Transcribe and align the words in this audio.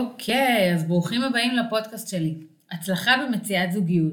אוקיי, 0.00 0.74
אז 0.74 0.84
ברוכים 0.84 1.22
הבאים 1.22 1.56
לפודקאסט 1.56 2.08
שלי. 2.08 2.34
הצלחה 2.70 3.16
במציאת 3.16 3.72
זוגיות. 3.72 4.12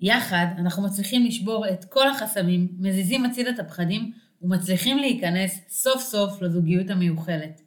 יחד 0.00 0.46
אנחנו 0.58 0.82
מצליחים 0.82 1.24
לשבור 1.24 1.68
את 1.68 1.84
כל 1.84 2.08
החסמים, 2.08 2.68
מזיזים 2.78 3.24
הציד 3.24 3.46
את 3.46 3.58
הפחדים 3.58 4.12
ומצליחים 4.42 4.98
להיכנס 4.98 5.60
סוף 5.68 6.02
סוף 6.02 6.42
לזוגיות 6.42 6.90
המיוחלת. 6.90 7.60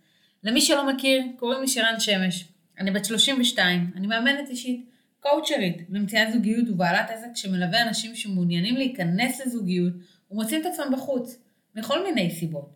למי 0.44 0.62
שלא 0.62 0.94
מכיר, 0.94 1.24
קוראים 1.38 1.62
לי 1.62 1.68
שירן 1.68 2.00
שמש. 2.00 2.46
אני 2.80 2.92
בת 2.92 3.06
32, 3.06 3.92
אני 3.96 4.08
מאמנת 4.08 4.50
אישית, 4.50 4.90
קואוצ'רית 5.20 5.82
למציאת 5.90 6.34
זוגיות 6.34 6.70
ובעלת 6.70 7.10
עסק 7.10 7.36
שמלווה 7.36 7.82
אנשים 7.82 8.16
שמעוניינים 8.16 8.76
להיכנס 8.76 9.42
לזוגיות 9.46 9.94
ומוצאים 10.32 10.62
את 10.62 10.66
עצמם 10.66 10.94
בחוץ, 10.94 11.38
מכל 11.76 12.04
מיני 12.04 12.32
סיבות. 12.32 12.70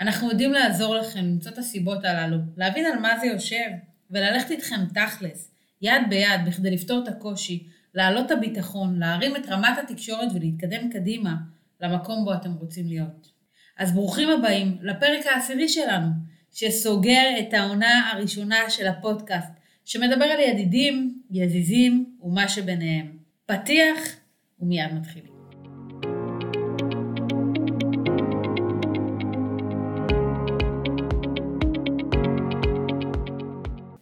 אנחנו 0.00 0.28
יודעים 0.28 0.52
לעזור 0.52 0.94
לכם 0.94 1.20
למצוא 1.20 1.52
את 1.52 1.58
הסיבות 1.58 2.04
הללו, 2.04 2.38
להבין 2.56 2.86
על 2.86 2.98
מה 2.98 3.18
זה 3.20 3.26
יושב, 3.26 3.70
וללכת 4.10 4.50
איתכם 4.50 4.80
תכלס, 4.94 5.50
יד 5.82 6.02
ביד, 6.08 6.40
בכדי 6.46 6.70
לפתור 6.70 7.02
את 7.02 7.08
הקושי, 7.08 7.66
להעלות 7.94 8.26
את 8.26 8.30
הביטחון, 8.30 8.98
להרים 8.98 9.36
את 9.36 9.48
רמת 9.48 9.78
התקשורת 9.82 10.28
ולהתקדם 10.34 10.90
קדימה 10.90 11.34
למקום 11.80 12.24
בו 12.24 12.34
אתם 12.34 12.52
רוצים 12.52 12.86
להיות. 12.86 13.32
אז 13.78 13.92
ברוכים 13.92 14.28
הבאים 14.28 14.78
לפרק 14.82 15.26
העשירי 15.26 15.68
שלנו, 15.68 16.08
שסוגר 16.52 17.28
את 17.40 17.54
העונה 17.54 18.10
הראשונה 18.10 18.70
של 18.70 18.86
הפודקאסט, 18.86 19.50
שמדבר 19.84 20.24
על 20.24 20.40
ידידים, 20.40 21.22
יזיזים 21.30 22.16
ומה 22.22 22.48
שביניהם. 22.48 23.18
פתיח 23.46 23.98
ומיד 24.60 24.92
מתחילים. 24.94 25.29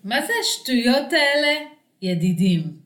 מה 0.09 0.27
זה 0.27 0.33
השטויות 0.41 1.13
האלה? 1.13 1.69
ידידים. 2.03 2.77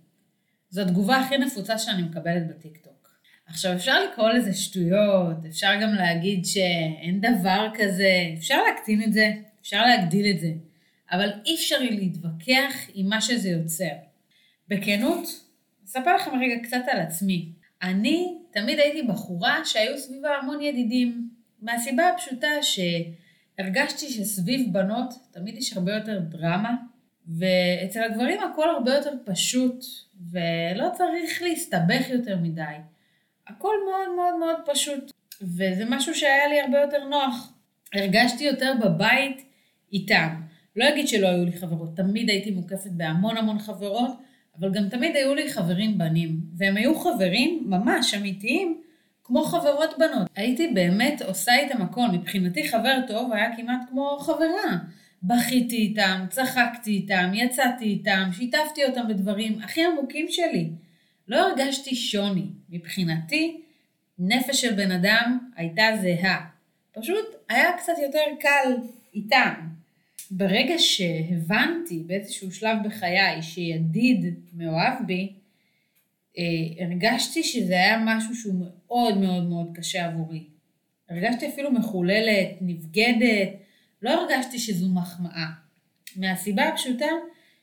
זו 0.70 0.82
התגובה 0.82 1.16
הכי 1.16 1.38
נפוצה 1.38 1.78
שאני 1.78 2.02
מקבלת 2.02 2.48
בטיקטוק. 2.48 3.08
עכשיו, 3.46 3.72
אפשר 3.72 4.04
לקרוא 4.04 4.30
לזה 4.30 4.52
שטויות, 4.52 5.36
אפשר 5.48 5.72
גם 5.82 5.94
להגיד 5.94 6.44
שאין 6.44 7.20
דבר 7.20 7.68
כזה, 7.74 8.10
אפשר 8.38 8.62
להקטין 8.62 9.02
את 9.02 9.12
זה, 9.12 9.32
אפשר 9.60 9.82
להגדיל 9.86 10.26
את 10.34 10.40
זה, 10.40 10.52
אבל 11.12 11.30
אי 11.46 11.54
אפשר 11.54 11.78
להתווכח 11.80 12.74
עם 12.94 13.08
מה 13.08 13.20
שזה 13.20 13.48
יוצר. 13.48 13.94
בכנות, 14.68 15.28
אספר 15.84 16.16
לכם 16.16 16.30
רגע 16.40 16.62
קצת 16.62 16.82
על 16.92 17.00
עצמי. 17.00 17.52
אני 17.82 18.38
תמיד 18.52 18.78
הייתי 18.78 19.02
בחורה 19.02 19.64
שהיו 19.64 19.98
סביבה 19.98 20.30
המון 20.36 20.62
ידידים, 20.62 21.28
מהסיבה 21.60 22.08
הפשוטה 22.08 22.48
שהרגשתי 22.62 24.08
שסביב 24.08 24.72
בנות 24.72 25.14
תמיד 25.30 25.56
יש 25.56 25.72
הרבה 25.72 25.92
יותר 25.92 26.18
דרמה, 26.18 26.74
ואצל 27.28 28.02
הגברים 28.02 28.40
הכל 28.42 28.70
הרבה 28.70 28.94
יותר 28.94 29.12
פשוט, 29.24 29.84
ולא 30.30 30.88
צריך 30.92 31.42
להסתבך 31.42 32.10
יותר 32.10 32.36
מדי. 32.42 32.62
הכל 33.48 33.74
מאוד 33.90 34.16
מאוד 34.16 34.38
מאוד 34.38 34.56
פשוט, 34.66 35.12
וזה 35.42 35.84
משהו 35.88 36.14
שהיה 36.14 36.46
לי 36.46 36.60
הרבה 36.60 36.78
יותר 36.78 37.04
נוח. 37.04 37.52
הרגשתי 37.94 38.44
יותר 38.44 38.72
בבית 38.80 39.42
איתם. 39.92 40.28
לא 40.76 40.88
אגיד 40.88 41.08
שלא 41.08 41.28
היו 41.28 41.44
לי 41.44 41.52
חברות, 41.52 41.96
תמיד 41.96 42.30
הייתי 42.30 42.50
מוקפת 42.50 42.90
בהמון 42.90 43.36
המון 43.36 43.58
חברות, 43.58 44.10
אבל 44.58 44.72
גם 44.72 44.88
תמיד 44.88 45.16
היו 45.16 45.34
לי 45.34 45.52
חברים 45.52 45.98
בנים, 45.98 46.40
והם 46.56 46.76
היו 46.76 46.98
חברים 46.98 47.62
ממש 47.66 48.14
אמיתיים, 48.14 48.80
כמו 49.24 49.44
חברות 49.44 49.98
בנות. 49.98 50.28
הייתי 50.36 50.68
באמת 50.68 51.22
עושה 51.22 51.58
איתם 51.58 51.82
הכל, 51.82 52.06
מבחינתי 52.12 52.68
חבר 52.68 52.98
טוב 53.08 53.32
היה 53.32 53.56
כמעט 53.56 53.80
כמו 53.90 54.18
חברה. 54.20 54.78
בכיתי 55.22 55.76
איתם, 55.76 56.24
צחקתי 56.30 56.90
איתם, 56.90 57.30
יצאתי 57.34 57.84
איתם, 57.84 58.28
שיתפתי 58.32 58.84
אותם 58.84 59.08
בדברים 59.08 59.58
הכי 59.62 59.84
עמוקים 59.84 60.26
שלי. 60.28 60.70
לא 61.28 61.48
הרגשתי 61.48 61.94
שוני. 61.94 62.46
מבחינתי, 62.70 63.60
נפש 64.18 64.60
של 64.60 64.74
בן 64.74 64.90
אדם 64.90 65.38
הייתה 65.56 65.82
זהה. 66.02 66.46
פשוט 66.92 67.26
היה 67.48 67.72
קצת 67.78 67.92
יותר 68.02 68.24
קל 68.40 68.72
איתם. 69.14 69.52
ברגע 70.30 70.74
שהבנתי 70.78 72.02
באיזשהו 72.06 72.52
שלב 72.52 72.76
בחיי 72.84 73.42
שידיד 73.42 74.34
מאוהב 74.56 75.06
בי, 75.06 75.32
אה, 76.38 76.84
הרגשתי 76.84 77.42
שזה 77.42 77.74
היה 77.74 78.02
משהו 78.04 78.34
שהוא 78.34 78.54
מאוד 78.54 79.18
מאוד 79.18 79.48
מאוד 79.48 79.70
קשה 79.74 80.06
עבורי. 80.06 80.44
הרגשתי 81.10 81.48
אפילו 81.48 81.72
מחוללת, 81.72 82.48
נבגדת, 82.60 83.48
לא 84.02 84.10
הרגשתי 84.10 84.58
שזו 84.58 84.88
מחמאה. 84.88 85.46
מהסיבה 86.16 86.68
הפשוטה 86.68 87.06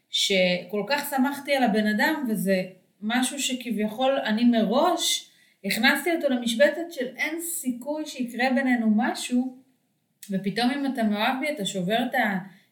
שכל 0.10 0.84
כך 0.88 1.10
שמחתי 1.10 1.56
על 1.56 1.64
הבן 1.64 1.88
אדם 1.88 2.26
וזה 2.30 2.64
משהו 3.02 3.40
שכביכול 3.40 4.20
אני 4.26 4.44
מראש 4.44 5.32
הכנסתי 5.66 6.16
אותו 6.16 6.30
למשבצת 6.30 6.92
של 6.92 7.06
אין 7.18 7.42
סיכוי 7.42 8.06
שיקרה 8.06 8.50
בינינו 8.56 8.94
משהו 8.96 9.58
ופתאום 10.30 10.72
אם 10.72 10.94
אתה 10.94 11.04
מאוהב 11.04 11.40
בי 11.40 11.52
אתה 11.52 11.66
שובר 11.66 11.98
את 12.06 12.16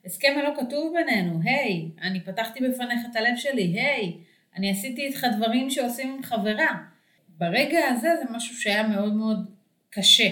ההסכם 0.03 0.33
הלא 0.39 0.53
כתוב 0.59 0.93
בינינו, 0.97 1.39
היי, 1.43 1.89
hey, 1.95 2.01
אני 2.01 2.19
פתחתי 2.19 2.59
בפניך 2.59 2.99
את 3.11 3.15
הלב 3.15 3.35
שלי, 3.35 3.63
היי, 3.63 4.13
hey, 4.13 4.57
אני 4.57 4.71
עשיתי 4.71 5.01
איתך 5.01 5.25
דברים 5.37 5.69
שעושים 5.69 6.13
עם 6.15 6.23
חברה. 6.23 6.83
ברגע 7.29 7.79
הזה 7.89 8.09
זה 8.19 8.35
משהו 8.35 8.55
שהיה 8.55 8.87
מאוד 8.87 9.13
מאוד 9.13 9.51
קשה. 9.89 10.29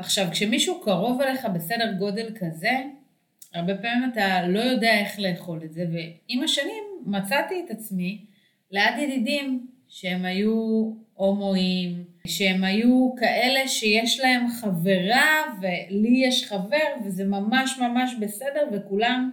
עכשיו, 0.00 0.28
כשמישהו 0.30 0.80
קרוב 0.80 1.20
אליך 1.20 1.44
בסדר 1.54 1.92
גודל 1.98 2.26
כזה, 2.40 2.82
הרבה 3.54 3.74
פעמים 3.74 4.10
אתה 4.12 4.46
לא 4.48 4.60
יודע 4.60 4.98
איך 4.98 5.18
לאכול 5.20 5.60
את 5.64 5.72
זה, 5.72 5.84
ועם 5.92 6.42
השנים 6.42 6.84
מצאתי 7.06 7.62
את 7.66 7.70
עצמי 7.70 8.24
ליד 8.70 8.98
ידידים 8.98 9.66
שהם 9.88 10.24
היו 10.24 10.90
הומואים, 11.14 12.04
שהם 12.26 12.64
היו 12.64 13.14
כאלה 13.16 13.68
שיש 13.68 14.20
להם 14.20 14.48
חברה 14.48 15.42
ולי 15.60 16.22
יש 16.26 16.44
חבר 16.44 16.88
וזה 17.04 17.24
ממש 17.24 17.78
ממש 17.78 18.14
בסדר 18.20 18.62
וכולם 18.72 19.30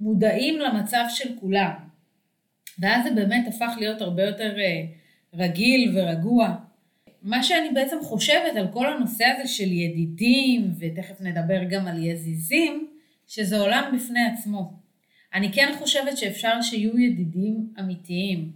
מודעים 0.00 0.58
למצב 0.58 1.04
של 1.08 1.38
כולם. 1.40 1.72
ואז 2.78 3.04
זה 3.04 3.10
באמת 3.10 3.48
הפך 3.48 3.74
להיות 3.78 4.00
הרבה 4.00 4.22
יותר 4.22 4.58
אה, 4.58 4.82
רגיל 5.34 5.92
ורגוע. 5.96 6.54
מה 7.26 7.42
שאני 7.42 7.70
בעצם 7.74 7.96
חושבת 8.02 8.56
על 8.56 8.68
כל 8.72 8.92
הנושא 8.92 9.24
הזה 9.24 9.48
של 9.48 9.72
ידידים, 9.72 10.72
ותכף 10.78 11.20
נדבר 11.20 11.64
גם 11.70 11.86
על 11.86 12.04
יזיזים, 12.04 12.90
שזה 13.26 13.58
עולם 13.58 13.92
בפני 13.96 14.20
עצמו. 14.24 14.72
אני 15.34 15.52
כן 15.52 15.72
חושבת 15.78 16.16
שאפשר 16.16 16.62
שיהיו 16.62 16.98
ידידים 16.98 17.72
אמיתיים, 17.80 18.52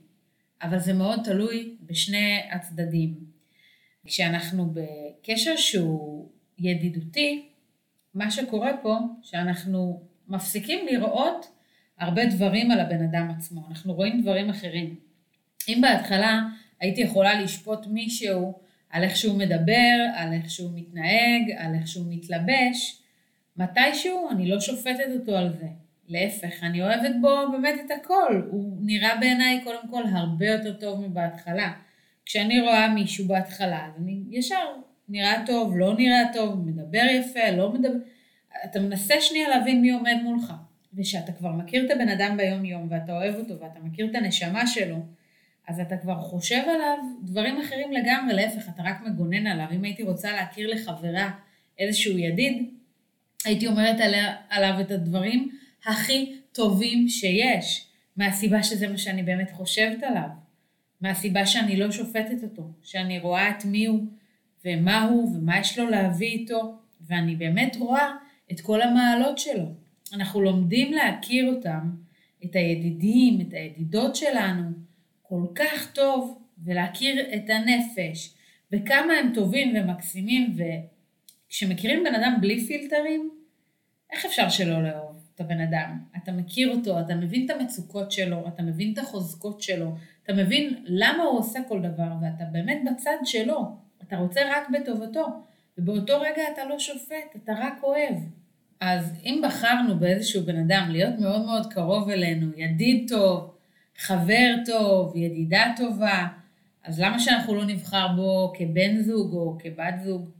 אבל 0.62 0.78
זה 0.78 0.92
מאוד 0.92 1.20
תלוי 1.24 1.76
בשני 1.82 2.40
הצדדים. 2.50 3.14
כשאנחנו 4.06 4.74
בקשר 4.74 5.56
שהוא 5.56 6.28
ידידותי, 6.58 7.48
מה 8.14 8.30
שקורה 8.30 8.76
פה, 8.82 8.96
שאנחנו 9.22 10.02
מפסיקים 10.28 10.86
לראות 10.86 11.46
הרבה 11.98 12.26
דברים 12.26 12.70
על 12.70 12.80
הבן 12.80 13.02
אדם 13.04 13.30
עצמו, 13.36 13.66
אנחנו 13.68 13.94
רואים 13.94 14.22
דברים 14.22 14.50
אחרים. 14.50 14.94
אם 15.68 15.78
בהתחלה 15.82 16.42
הייתי 16.80 17.00
יכולה 17.00 17.42
לשפוט 17.42 17.86
מישהו 17.86 18.58
על 18.90 19.02
איך 19.02 19.16
שהוא 19.16 19.38
מדבר, 19.38 20.06
על 20.14 20.32
איך 20.32 20.50
שהוא 20.50 20.70
מתנהג, 20.74 21.50
על 21.56 21.74
איך 21.74 21.88
שהוא 21.88 22.06
מתלבש, 22.08 23.02
מתישהו 23.56 24.28
אני 24.30 24.48
לא 24.48 24.60
שופטת 24.60 25.08
אותו 25.20 25.36
על 25.36 25.52
זה. 25.52 25.66
להפך, 26.08 26.64
אני 26.64 26.82
אוהבת 26.82 27.10
בו 27.20 27.28
באמת 27.52 27.74
את 27.86 27.90
הכל. 27.90 28.42
הוא 28.50 28.76
נראה 28.80 29.16
בעיניי 29.16 29.60
קודם 29.64 29.88
כל 29.90 30.02
הרבה 30.12 30.46
יותר 30.46 30.72
טוב 30.72 31.00
מבהתחלה. 31.00 31.72
כשאני 32.26 32.60
רואה 32.60 32.94
מישהו 32.94 33.28
בהתחלה, 33.28 33.86
אז 33.86 34.02
אני 34.02 34.20
ישר 34.30 34.66
נראה 35.08 35.42
טוב, 35.46 35.76
לא 35.76 35.96
נראה 35.96 36.22
טוב, 36.32 36.68
מדבר 36.68 37.02
יפה, 37.10 37.50
לא 37.50 37.72
מדבר... 37.72 37.98
אתה 38.64 38.80
מנסה 38.80 39.20
שנייה 39.20 39.48
להבין 39.48 39.80
מי 39.80 39.90
עומד 39.90 40.16
מולך. 40.22 40.52
ושאתה 40.94 41.32
כבר 41.32 41.52
מכיר 41.52 41.86
את 41.86 41.90
הבן 41.90 42.08
אדם 42.08 42.36
ביום 42.36 42.64
יום 42.64 42.86
ואתה 42.90 43.12
אוהב 43.12 43.34
אותו 43.34 43.60
ואתה 43.60 43.80
מכיר 43.80 44.06
את 44.10 44.14
הנשמה 44.14 44.66
שלו, 44.66 44.96
אז 45.70 45.80
אתה 45.80 45.96
כבר 45.96 46.20
חושב 46.20 46.62
עליו 46.74 46.98
דברים 47.22 47.60
אחרים 47.60 47.92
לגמרי, 47.92 48.34
להפך, 48.34 48.68
אתה 48.68 48.82
רק 48.82 49.00
מגונן 49.06 49.46
עליו. 49.46 49.66
אם 49.72 49.84
הייתי 49.84 50.02
רוצה 50.02 50.32
להכיר 50.32 50.70
לחברה 50.70 51.30
איזשהו 51.78 52.18
ידיד, 52.18 52.70
הייתי 53.44 53.66
אומרת 53.66 54.00
עליה, 54.00 54.34
עליו 54.48 54.80
את 54.80 54.90
הדברים 54.90 55.50
הכי 55.86 56.36
טובים 56.52 57.08
שיש, 57.08 57.86
מהסיבה 58.16 58.62
שזה 58.62 58.88
מה 58.88 58.98
שאני 58.98 59.22
באמת 59.22 59.50
חושבת 59.50 60.02
עליו, 60.02 60.28
מהסיבה 61.00 61.46
שאני 61.46 61.76
לא 61.76 61.90
שופטת 61.90 62.42
אותו, 62.42 62.62
שאני 62.82 63.18
רואה 63.18 63.50
את 63.50 63.64
מי 63.64 63.86
הוא 63.86 64.00
ומה 64.64 65.02
הוא 65.02 65.36
ומה 65.36 65.58
יש 65.58 65.78
לו 65.78 65.90
להביא 65.90 66.30
איתו, 66.30 66.74
ואני 67.00 67.36
באמת 67.36 67.76
רואה 67.76 68.10
את 68.52 68.60
כל 68.60 68.82
המעלות 68.82 69.38
שלו. 69.38 69.66
אנחנו 70.12 70.40
לומדים 70.40 70.92
להכיר 70.92 71.52
אותם, 71.54 71.90
את 72.44 72.56
הידידים, 72.56 73.40
את 73.40 73.52
הידידות 73.52 74.16
שלנו, 74.16 74.89
כל 75.30 75.46
כך 75.54 75.92
טוב, 75.92 76.38
ולהכיר 76.64 77.34
את 77.34 77.50
הנפש, 77.50 78.34
וכמה 78.72 79.12
הם 79.12 79.32
טובים 79.34 79.76
ומקסימים, 79.76 80.56
וכשמכירים 80.56 82.04
בן 82.04 82.14
אדם 82.14 82.38
בלי 82.40 82.66
פילטרים, 82.66 83.30
איך 84.12 84.24
אפשר 84.24 84.48
שלא 84.48 84.82
לאהוב? 84.82 85.16
את 85.34 85.40
הבן 85.40 85.60
אדם, 85.60 85.98
אתה 86.16 86.32
מכיר 86.32 86.70
אותו, 86.70 87.00
אתה 87.00 87.14
מבין 87.14 87.44
את 87.44 87.50
המצוקות 87.50 88.12
שלו, 88.12 88.48
אתה 88.48 88.62
מבין 88.62 88.92
את 88.92 88.98
החוזקות 88.98 89.60
שלו, 89.60 89.94
אתה 90.22 90.32
מבין 90.32 90.84
למה 90.84 91.22
הוא 91.22 91.38
עושה 91.38 91.58
כל 91.68 91.80
דבר, 91.80 92.12
ואתה 92.22 92.44
באמת 92.52 92.80
בצד 92.92 93.16
שלו, 93.24 93.76
אתה 94.02 94.16
רוצה 94.16 94.40
רק 94.50 94.68
בטובתו, 94.70 95.26
ובאותו 95.78 96.20
רגע 96.20 96.42
אתה 96.52 96.64
לא 96.64 96.78
שופט, 96.78 97.36
אתה 97.36 97.52
רק 97.58 97.82
אוהב. 97.82 98.14
אז 98.80 99.12
אם 99.24 99.42
בחרנו 99.44 99.98
באיזשהו 99.98 100.42
בן 100.42 100.56
אדם 100.56 100.88
להיות 100.90 101.18
מאוד 101.18 101.44
מאוד 101.44 101.72
קרוב 101.72 102.10
אלינו, 102.10 102.46
ידיד 102.56 103.08
טוב, 103.08 103.50
חבר 104.00 104.54
טוב, 104.66 105.16
ידידה 105.16 105.72
טובה, 105.76 106.28
אז 106.84 107.00
למה 107.00 107.18
שאנחנו 107.18 107.54
לא 107.54 107.64
נבחר 107.64 108.06
בו 108.16 108.52
כבן 108.58 109.00
זוג 109.00 109.32
או 109.32 109.58
כבת 109.58 109.94
זוג? 110.04 110.30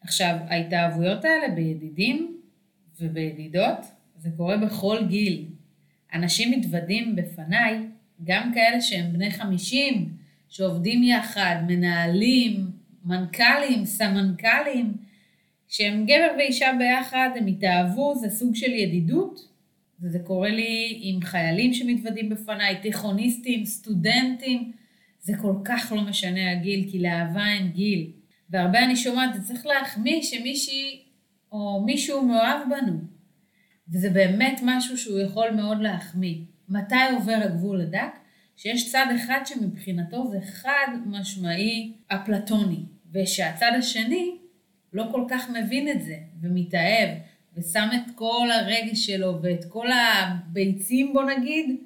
עכשיו, 0.00 0.36
ההתאהבויות 0.48 1.24
האלה 1.24 1.54
בידידים 1.54 2.40
ובידידות, 3.00 3.78
זה 4.18 4.30
קורה 4.36 4.56
בכל 4.56 4.98
גיל. 5.08 5.46
אנשים 6.14 6.58
מתוודים 6.58 7.16
בפניי, 7.16 7.78
גם 8.24 8.52
כאלה 8.54 8.80
שהם 8.80 9.12
בני 9.12 9.30
חמישים, 9.30 10.08
שעובדים 10.48 11.02
יחד, 11.02 11.56
מנהלים, 11.66 12.66
מנכ"לים, 13.04 13.84
סמנכ"לים, 13.84 14.96
כשהם 15.68 16.04
גבר 16.04 16.34
ואישה 16.38 16.70
ביחד, 16.78 17.30
הם 17.36 17.46
התאהבו, 17.46 18.14
זה 18.14 18.30
סוג 18.30 18.54
של 18.54 18.72
ידידות, 18.72 19.51
וזה 20.02 20.18
קורה 20.18 20.50
לי 20.50 20.98
עם 21.02 21.22
חיילים 21.22 21.74
שמתוודים 21.74 22.28
בפניי, 22.28 22.80
תיכוניסטים, 22.82 23.64
סטודנטים, 23.64 24.72
זה 25.20 25.32
כל 25.42 25.54
כך 25.64 25.92
לא 25.96 26.02
משנה 26.02 26.52
הגיל, 26.52 26.90
כי 26.90 26.98
לאהבה 26.98 27.46
אין 27.46 27.68
גיל. 27.68 28.10
והרבה 28.50 28.84
אני 28.84 28.96
שומעת, 28.96 29.34
זה 29.34 29.42
צריך 29.42 29.66
להחמיא 29.66 30.22
שמישהי 30.22 31.02
או 31.52 31.82
מישהו 31.86 32.22
מאוהב 32.22 32.60
בנו. 32.70 32.98
וזה 33.92 34.10
באמת 34.10 34.60
משהו 34.64 34.98
שהוא 34.98 35.20
יכול 35.20 35.50
מאוד 35.50 35.82
להחמיא. 35.82 36.36
מתי 36.68 36.94
עובר 37.14 37.38
הגבול 37.44 37.80
הדק? 37.80 38.18
שיש 38.56 38.92
צד 38.92 39.06
אחד 39.16 39.40
שמבחינתו 39.44 40.30
זה 40.30 40.40
חד 40.40 40.88
משמעי 41.06 41.92
אפלטוני, 42.08 42.80
ושהצד 43.12 43.72
השני 43.78 44.38
לא 44.92 45.08
כל 45.12 45.24
כך 45.28 45.50
מבין 45.50 45.88
את 45.88 46.02
זה, 46.02 46.16
ומתאהב, 46.42 47.08
ושם 47.56 47.88
את 47.94 48.10
כל 48.14 48.48
הרגש 48.54 49.06
שלו 49.06 49.42
ואת 49.42 49.64
כל 49.64 49.86
הביצים, 49.92 51.12
בוא 51.12 51.22
נגיד, 51.22 51.76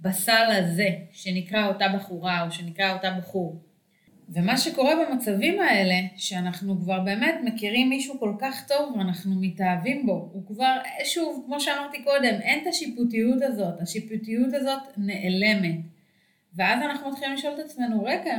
בסל 0.00 0.46
הזה, 0.50 0.88
שנקרא 1.12 1.68
אותה 1.68 1.88
בחורה 1.88 2.46
או 2.46 2.50
שנקרא 2.50 2.92
אותה 2.92 3.10
בחור. 3.10 3.60
ומה 4.32 4.56
שקורה 4.56 4.92
במצבים 4.96 5.60
האלה, 5.60 5.94
שאנחנו 6.16 6.80
כבר 6.80 7.00
באמת 7.00 7.34
מכירים 7.44 7.88
מישהו 7.88 8.18
כל 8.20 8.34
כך 8.38 8.66
טוב 8.68 8.96
ואנחנו 8.96 9.34
מתאהבים 9.40 10.06
בו, 10.06 10.30
הוא 10.32 10.46
כבר, 10.46 10.76
שוב, 11.04 11.42
כמו 11.46 11.60
שאמרתי 11.60 12.02
קודם, 12.04 12.34
אין 12.42 12.62
את 12.62 12.66
השיפוטיות 12.66 13.42
הזאת, 13.42 13.80
השיפוטיות 13.80 14.54
הזאת 14.54 14.82
נעלמת. 14.96 15.76
ואז 16.54 16.82
אנחנו 16.82 17.10
מתחילים 17.10 17.34
לשאול 17.34 17.54
את 17.54 17.58
עצמנו, 17.58 18.04
רגע, 18.04 18.38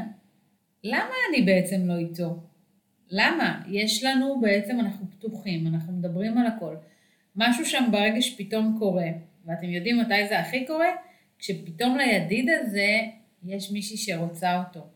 למה 0.83 1.13
אני 1.29 1.41
בעצם 1.41 1.87
לא 1.87 1.97
איתו? 1.97 2.50
למה? 3.11 3.61
יש 3.69 4.03
לנו 4.03 4.39
בעצם, 4.41 4.79
אנחנו 4.79 5.05
פתוחים, 5.11 5.67
אנחנו 5.67 5.93
מדברים 5.93 6.37
על 6.37 6.47
הכל. 6.47 6.75
משהו 7.35 7.65
שם 7.65 7.83
ברגע 7.91 8.21
שפתאום 8.21 8.75
קורה, 8.79 9.07
ואתם 9.45 9.69
יודעים 9.69 9.99
מתי 9.99 10.27
זה 10.27 10.39
הכי 10.39 10.65
קורה? 10.65 10.89
כשפתאום 11.39 11.97
לידיד 11.97 12.49
הזה 12.49 12.99
יש 13.43 13.71
מישהי 13.71 13.97
שרוצה 13.97 14.63
אותו. 14.63 14.87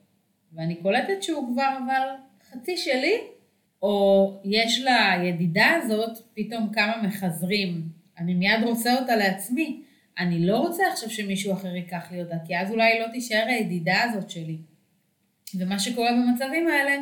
ואני 0.53 0.75
קולטת 0.75 1.23
שהוא 1.23 1.53
כבר 1.53 1.77
אבל 1.85 2.07
חצי 2.51 2.77
שלי, 2.77 3.13
או 3.81 4.33
יש 4.43 4.81
לידידה 4.81 5.79
הזאת 5.83 6.17
פתאום 6.33 6.69
כמה 6.73 7.01
מחזרים. 7.03 7.81
אני 8.17 8.33
מיד 8.33 8.63
רוצה 8.63 8.99
אותה 8.99 9.15
לעצמי. 9.15 9.81
אני 10.19 10.45
לא 10.45 10.57
רוצה 10.57 10.83
עכשיו 10.91 11.09
שמישהו 11.09 11.53
אחר 11.53 11.75
ייקח 11.75 12.11
לי 12.11 12.21
אותה, 12.21 12.35
כי 12.45 12.57
אז 12.57 12.71
אולי 12.71 12.99
לא 12.99 13.07
תישאר 13.07 13.45
הידידה 13.47 14.03
הזאת 14.03 14.29
שלי. 14.29 14.57
ומה 15.59 15.79
שקורה 15.79 16.09
במצבים 16.11 16.67
האלה, 16.67 16.97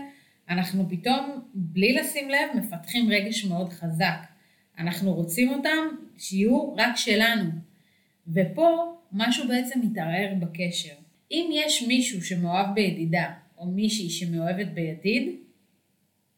אנחנו 0.50 0.90
פתאום, 0.90 1.42
בלי 1.54 1.94
לשים 1.94 2.30
לב, 2.30 2.64
מפתחים 2.64 3.10
רגש 3.10 3.46
מאוד 3.46 3.70
חזק. 3.70 4.18
אנחנו 4.80 5.14
רוצים 5.14 5.50
אותם 5.50 5.88
שיהיו 6.18 6.74
רק 6.76 6.96
שלנו. 6.96 7.50
ופה 8.28 8.98
משהו 9.12 9.48
בעצם 9.48 9.80
מתערער 9.84 10.34
בקשר. 10.40 10.94
אם 11.32 11.50
יש 11.54 11.84
מישהו 11.84 12.22
שמאוהב 12.22 12.76
בידידה, 12.76 13.34
או 13.58 13.66
מישהי 13.66 14.10
שמאוהבת 14.10 14.68
בידיד, 14.68 15.30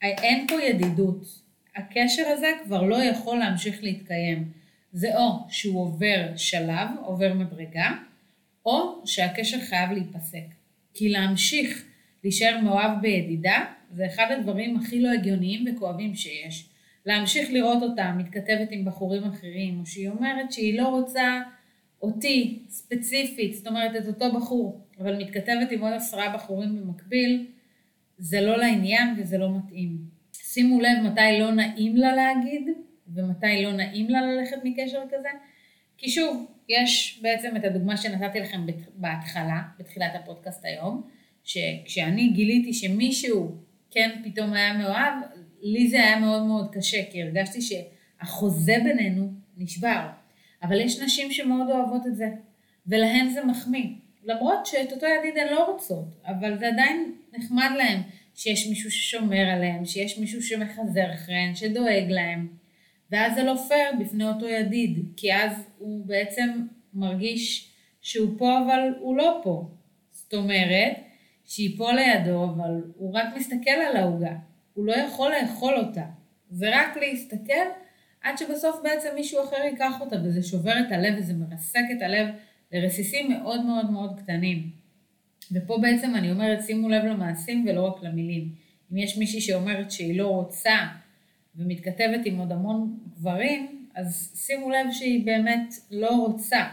אין 0.02 0.48
פה 0.48 0.56
ידידות. 0.62 1.42
הקשר 1.76 2.24
הזה 2.28 2.48
כבר 2.66 2.84
לא 2.84 3.04
יכול 3.04 3.38
להמשיך 3.38 3.84
להתקיים. 3.84 4.52
זה 4.94 5.18
או 5.18 5.46
שהוא 5.50 5.82
עובר 5.82 6.28
שלב, 6.36 6.88
עובר 7.02 7.34
מדרגה, 7.34 7.92
או 8.66 9.02
שהקשר 9.06 9.60
חייב 9.60 9.92
להיפסק. 9.92 10.46
כי 10.94 11.10
להמשיך 11.10 11.86
להישאר 12.26 12.60
מאוהב 12.64 13.02
בידידה, 13.02 13.66
זה 13.92 14.06
אחד 14.06 14.26
הדברים 14.30 14.78
הכי 14.78 15.02
לא 15.02 15.10
הגיוניים 15.10 15.66
וכואבים 15.68 16.16
שיש. 16.16 16.70
להמשיך 17.06 17.50
לראות 17.52 17.84
אותה 17.84 18.12
מתכתבת 18.18 18.68
עם 18.72 18.86
בחורים 18.86 19.24
אחרים, 19.24 19.80
או 19.80 19.86
שהיא 19.86 20.10
אומרת 20.10 20.52
שהיא 20.52 20.80
לא 20.80 20.88
רוצה 20.88 21.42
אותי 22.02 22.64
ספציפית, 22.70 23.54
זאת 23.54 23.68
אומרת 23.68 23.96
את 23.96 24.08
אותו 24.08 24.34
בחור, 24.34 24.88
אבל 25.00 25.24
מתכתבת 25.24 25.72
עם 25.72 25.82
עוד 25.82 25.94
עשרה 25.94 26.30
בחורים 26.30 26.76
במקביל, 26.76 27.48
זה 28.18 28.42
לא 28.42 28.58
לעניין 28.58 29.16
וזה 29.18 29.38
לא 29.38 29.58
מתאים. 29.58 29.98
שימו 30.34 30.82
לב 30.82 31.12
מתי 31.12 31.40
לא 31.40 31.52
נעים 31.52 31.96
לה 31.96 32.16
להגיד, 32.16 32.68
ומתי 33.14 33.64
לא 33.64 33.74
נעים 33.74 34.10
לה 34.10 34.22
ללכת 34.22 34.58
מקשר 34.64 35.04
כזה, 35.10 35.30
כי 35.98 36.10
שוב, 36.10 36.46
יש 36.70 37.20
בעצם 37.22 37.58
את 37.58 37.64
הדוגמה 37.64 37.98
שנתתי 37.98 38.40
לכם 38.40 38.66
בהתחלה, 38.96 39.62
בתחילת 39.80 40.12
הפודקאסט 40.16 40.66
היום, 40.66 41.16
שכשאני 41.46 42.30
גיליתי 42.30 42.74
שמישהו 42.74 43.58
כן 43.92 44.10
פתאום 44.24 44.54
היה 44.54 44.74
מאוהב, 44.74 45.14
לי 45.62 45.88
זה 45.88 45.98
היה 45.98 46.20
מאוד 46.20 46.44
מאוד 46.44 46.72
קשה, 46.74 46.98
כי 47.12 47.24
הרגשתי 47.24 47.60
שהחוזה 47.62 48.76
בינינו 48.84 49.34
נשבר. 49.58 50.08
אבל 50.64 50.82
יש 50.82 51.00
נשים 51.00 51.32
שמאוד 51.32 51.70
אוהבות 51.70 52.08
את 52.08 52.16
זה, 52.16 52.28
ולהן 52.88 53.30
זה 53.30 53.46
מחמיא. 53.46 53.88
למרות 54.24 54.66
שאת 54.66 54.92
אותו 54.92 55.06
ידיד 55.06 55.38
הן 55.38 55.54
לא 55.54 55.72
רוצות, 55.72 56.06
אבל 56.26 56.58
זה 56.60 56.68
עדיין 56.68 57.16
נחמד 57.38 57.70
להן 57.78 58.02
שיש 58.36 58.68
מישהו 58.68 58.92
ששומר 58.92 59.50
עליהן, 59.50 59.86
שיש 59.86 60.18
מישהו 60.18 60.42
שמחזר 60.42 61.14
אחריהן, 61.14 61.56
שדואג 61.56 62.06
להן. 62.10 62.48
ואז 63.12 63.36
זה 63.36 63.44
לא 63.44 63.56
פייר 63.68 63.92
בפני 64.00 64.28
אותו 64.28 64.48
ידיד, 64.48 65.06
כי 65.18 65.34
אז 65.34 65.52
הוא 65.78 66.06
בעצם 66.06 66.50
מרגיש 66.94 67.72
שהוא 68.02 68.38
פה 68.38 68.60
אבל 68.66 68.94
הוא 69.00 69.18
לא 69.18 69.40
פה. 69.44 69.70
זאת 70.12 70.34
אומרת, 70.34 71.05
שהיא 71.46 71.78
פה 71.78 71.92
לידו, 71.92 72.44
אבל 72.44 72.82
הוא 72.98 73.14
רק 73.14 73.26
מסתכל 73.36 73.70
על 73.90 73.98
העוגה. 73.98 74.36
הוא 74.74 74.86
לא 74.86 74.94
יכול 74.94 75.32
לאכול 75.42 75.78
אותה. 75.78 76.06
זה 76.50 76.70
רק 76.74 76.98
להסתכל 76.98 77.66
עד 78.22 78.38
שבסוף 78.38 78.80
בעצם 78.84 79.10
מישהו 79.16 79.44
אחר 79.44 79.56
ייקח 79.56 80.02
אותה, 80.02 80.16
וזה 80.24 80.44
שובר 80.44 80.74
את 80.80 80.92
הלב 80.92 81.14
וזה 81.18 81.34
מרסק 81.34 81.84
את 81.98 82.02
הלב 82.02 82.28
לרסיסים 82.72 83.32
מאוד 83.32 83.66
מאוד 83.66 83.90
מאוד 83.90 84.20
קטנים. 84.20 84.70
ופה 85.52 85.78
בעצם 85.82 86.16
אני 86.16 86.32
אומרת, 86.32 86.64
שימו 86.64 86.90
לב 86.90 87.04
למעשים 87.04 87.66
ולא 87.68 87.88
רק 87.88 88.04
למילים. 88.04 88.50
אם 88.92 88.98
יש 88.98 89.18
מישהי 89.18 89.42
שאומרת 89.42 89.92
שהיא 89.92 90.20
לא 90.20 90.28
רוצה 90.28 90.76
ומתכתבת 91.56 92.26
עם 92.26 92.38
עוד 92.38 92.52
המון 92.52 93.00
גברים, 93.18 93.88
אז 93.96 94.32
שימו 94.36 94.70
לב 94.70 94.92
שהיא 94.92 95.26
באמת 95.26 95.74
לא 95.92 96.10
רוצה. 96.10 96.64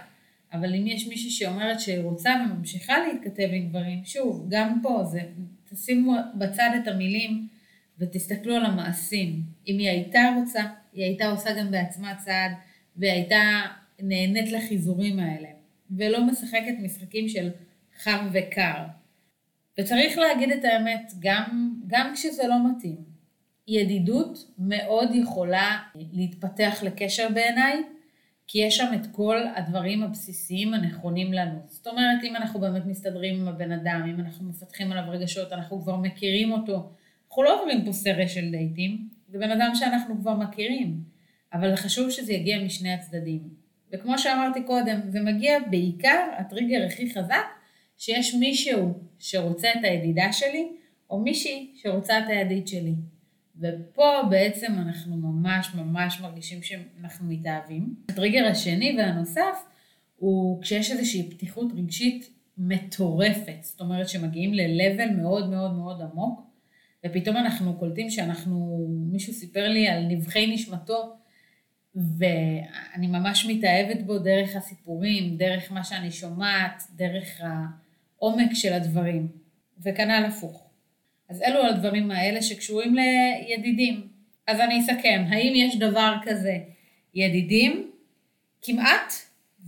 אבל 0.52 0.74
אם 0.74 0.86
יש 0.86 1.08
מישהי 1.08 1.30
שאומרת 1.30 1.80
שהיא 1.80 1.98
רוצה 1.98 2.30
וממשיכה 2.44 2.94
להתכתב 2.98 3.48
עם 3.52 3.68
גברים, 3.68 4.04
שוב, 4.04 4.46
גם 4.48 4.80
פה 4.82 5.04
זה, 5.04 5.20
תשימו 5.70 6.14
בצד 6.34 6.70
את 6.82 6.88
המילים 6.88 7.48
ותסתכלו 7.98 8.56
על 8.56 8.64
המעשים. 8.64 9.42
אם 9.68 9.78
היא 9.78 9.88
הייתה 9.88 10.20
רוצה, 10.38 10.62
היא 10.92 11.04
הייתה 11.04 11.26
עושה 11.26 11.52
גם 11.52 11.70
בעצמה 11.70 12.14
צעד, 12.14 12.52
והיא 12.96 13.12
הייתה 13.12 13.60
נהנית 13.98 14.52
לחיזורים 14.52 15.18
האלה, 15.18 15.48
ולא 15.90 16.26
משחקת 16.26 16.74
משחקים 16.82 17.28
של 17.28 17.50
חם 17.98 18.28
וקר. 18.32 18.84
וצריך 19.78 20.18
להגיד 20.18 20.50
את 20.50 20.64
האמת, 20.64 21.12
גם, 21.18 21.74
גם 21.86 22.12
כשזה 22.14 22.42
לא 22.48 22.54
מתאים. 22.70 23.12
ידידות 23.68 24.38
מאוד 24.58 25.14
יכולה 25.14 25.78
להתפתח 25.94 26.82
לקשר 26.82 27.28
בעיניי, 27.34 27.82
כי 28.52 28.58
יש 28.58 28.76
שם 28.76 28.92
את 28.94 29.06
כל 29.12 29.36
הדברים 29.56 30.02
הבסיסיים 30.02 30.74
הנכונים 30.74 31.32
לנו. 31.32 31.58
זאת 31.68 31.86
אומרת, 31.86 32.24
אם 32.24 32.36
אנחנו 32.36 32.60
באמת 32.60 32.86
מסתדרים 32.86 33.40
עם 33.40 33.48
הבן 33.48 33.72
אדם, 33.72 34.02
אם 34.10 34.20
אנחנו 34.20 34.48
מפתחים 34.48 34.92
עליו 34.92 35.04
רגשות, 35.08 35.52
אנחנו 35.52 35.80
כבר 35.80 35.96
מכירים 35.96 36.52
אותו, 36.52 36.90
אנחנו 37.28 37.42
לא 37.42 37.60
עוברים 37.60 37.84
פה 37.84 37.92
סרט 37.92 38.28
של 38.28 38.50
דייטים, 38.50 39.08
זה 39.28 39.38
בן 39.38 39.50
אדם 39.50 39.70
שאנחנו 39.74 40.20
כבר 40.20 40.34
מכירים, 40.34 40.96
אבל 41.52 41.76
חשוב 41.76 42.10
שזה 42.10 42.32
יגיע 42.32 42.64
משני 42.64 42.92
הצדדים. 42.92 43.40
וכמו 43.92 44.18
שאמרתי 44.18 44.62
קודם, 44.62 45.00
זה 45.08 45.20
מגיע 45.20 45.58
בעיקר, 45.70 46.28
הטריגר 46.38 46.86
הכי 46.86 47.14
חזק, 47.14 47.46
שיש 47.98 48.34
מישהו 48.34 48.94
שרוצה 49.18 49.68
את 49.78 49.84
הידידה 49.84 50.32
שלי, 50.32 50.68
או 51.10 51.20
מישהי 51.20 51.72
שרוצה 51.74 52.18
את 52.18 52.24
הידיד 52.28 52.68
שלי. 52.68 52.94
ופה 53.60 54.22
בעצם 54.30 54.72
אנחנו 54.78 55.16
ממש 55.16 55.74
ממש 55.74 56.20
מרגישים 56.20 56.62
שאנחנו 56.62 57.26
מתאהבים. 57.28 57.94
הטריגר 58.08 58.46
השני 58.46 58.96
והנוסף 58.98 59.64
הוא 60.16 60.62
כשיש 60.62 60.90
איזושהי 60.90 61.30
פתיחות 61.30 61.72
רגשית 61.76 62.30
מטורפת, 62.58 63.56
זאת 63.62 63.80
אומרת 63.80 64.08
שמגיעים 64.08 64.54
ל-level 64.54 65.12
מאוד 65.12 65.50
מאוד 65.50 65.72
מאוד 65.72 66.02
עמוק, 66.02 66.40
ופתאום 67.06 67.36
אנחנו 67.36 67.78
קולטים 67.78 68.10
שאנחנו, 68.10 68.86
מישהו 69.12 69.32
סיפר 69.32 69.68
לי 69.68 69.88
על 69.88 70.04
נבחי 70.06 70.54
נשמתו, 70.54 71.16
ואני 71.94 73.06
ממש 73.06 73.46
מתאהבת 73.46 74.02
בו 74.06 74.18
דרך 74.18 74.56
הסיפורים, 74.56 75.36
דרך 75.36 75.72
מה 75.72 75.84
שאני 75.84 76.10
שומעת, 76.10 76.82
דרך 76.96 77.40
העומק 77.40 78.54
של 78.54 78.72
הדברים, 78.72 79.28
וכנ"ל 79.82 80.24
הפוך. 80.28 80.71
אז 81.32 81.42
אלו 81.42 81.66
הדברים 81.66 82.10
האלה 82.10 82.42
שקשורים 82.42 82.94
לידידים. 82.94 84.06
אז 84.46 84.60
אני 84.60 84.80
אסכם, 84.80 85.24
האם 85.28 85.52
יש 85.56 85.78
דבר 85.78 86.14
כזה 86.22 86.58
ידידים? 87.14 87.90
כמעט 88.62 89.12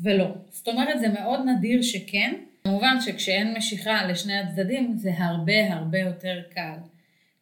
ולא. 0.02 0.28
זאת 0.50 0.68
אומרת, 0.68 1.00
זה 1.00 1.08
מאוד 1.08 1.40
נדיר 1.46 1.82
שכן. 1.82 2.34
כמובן 2.64 2.96
שכשאין 3.00 3.54
משיכה 3.56 4.06
לשני 4.06 4.38
הצדדים, 4.38 4.92
זה 4.96 5.10
הרבה 5.16 5.72
הרבה 5.72 5.98
יותר 5.98 6.40
קל. 6.54 6.76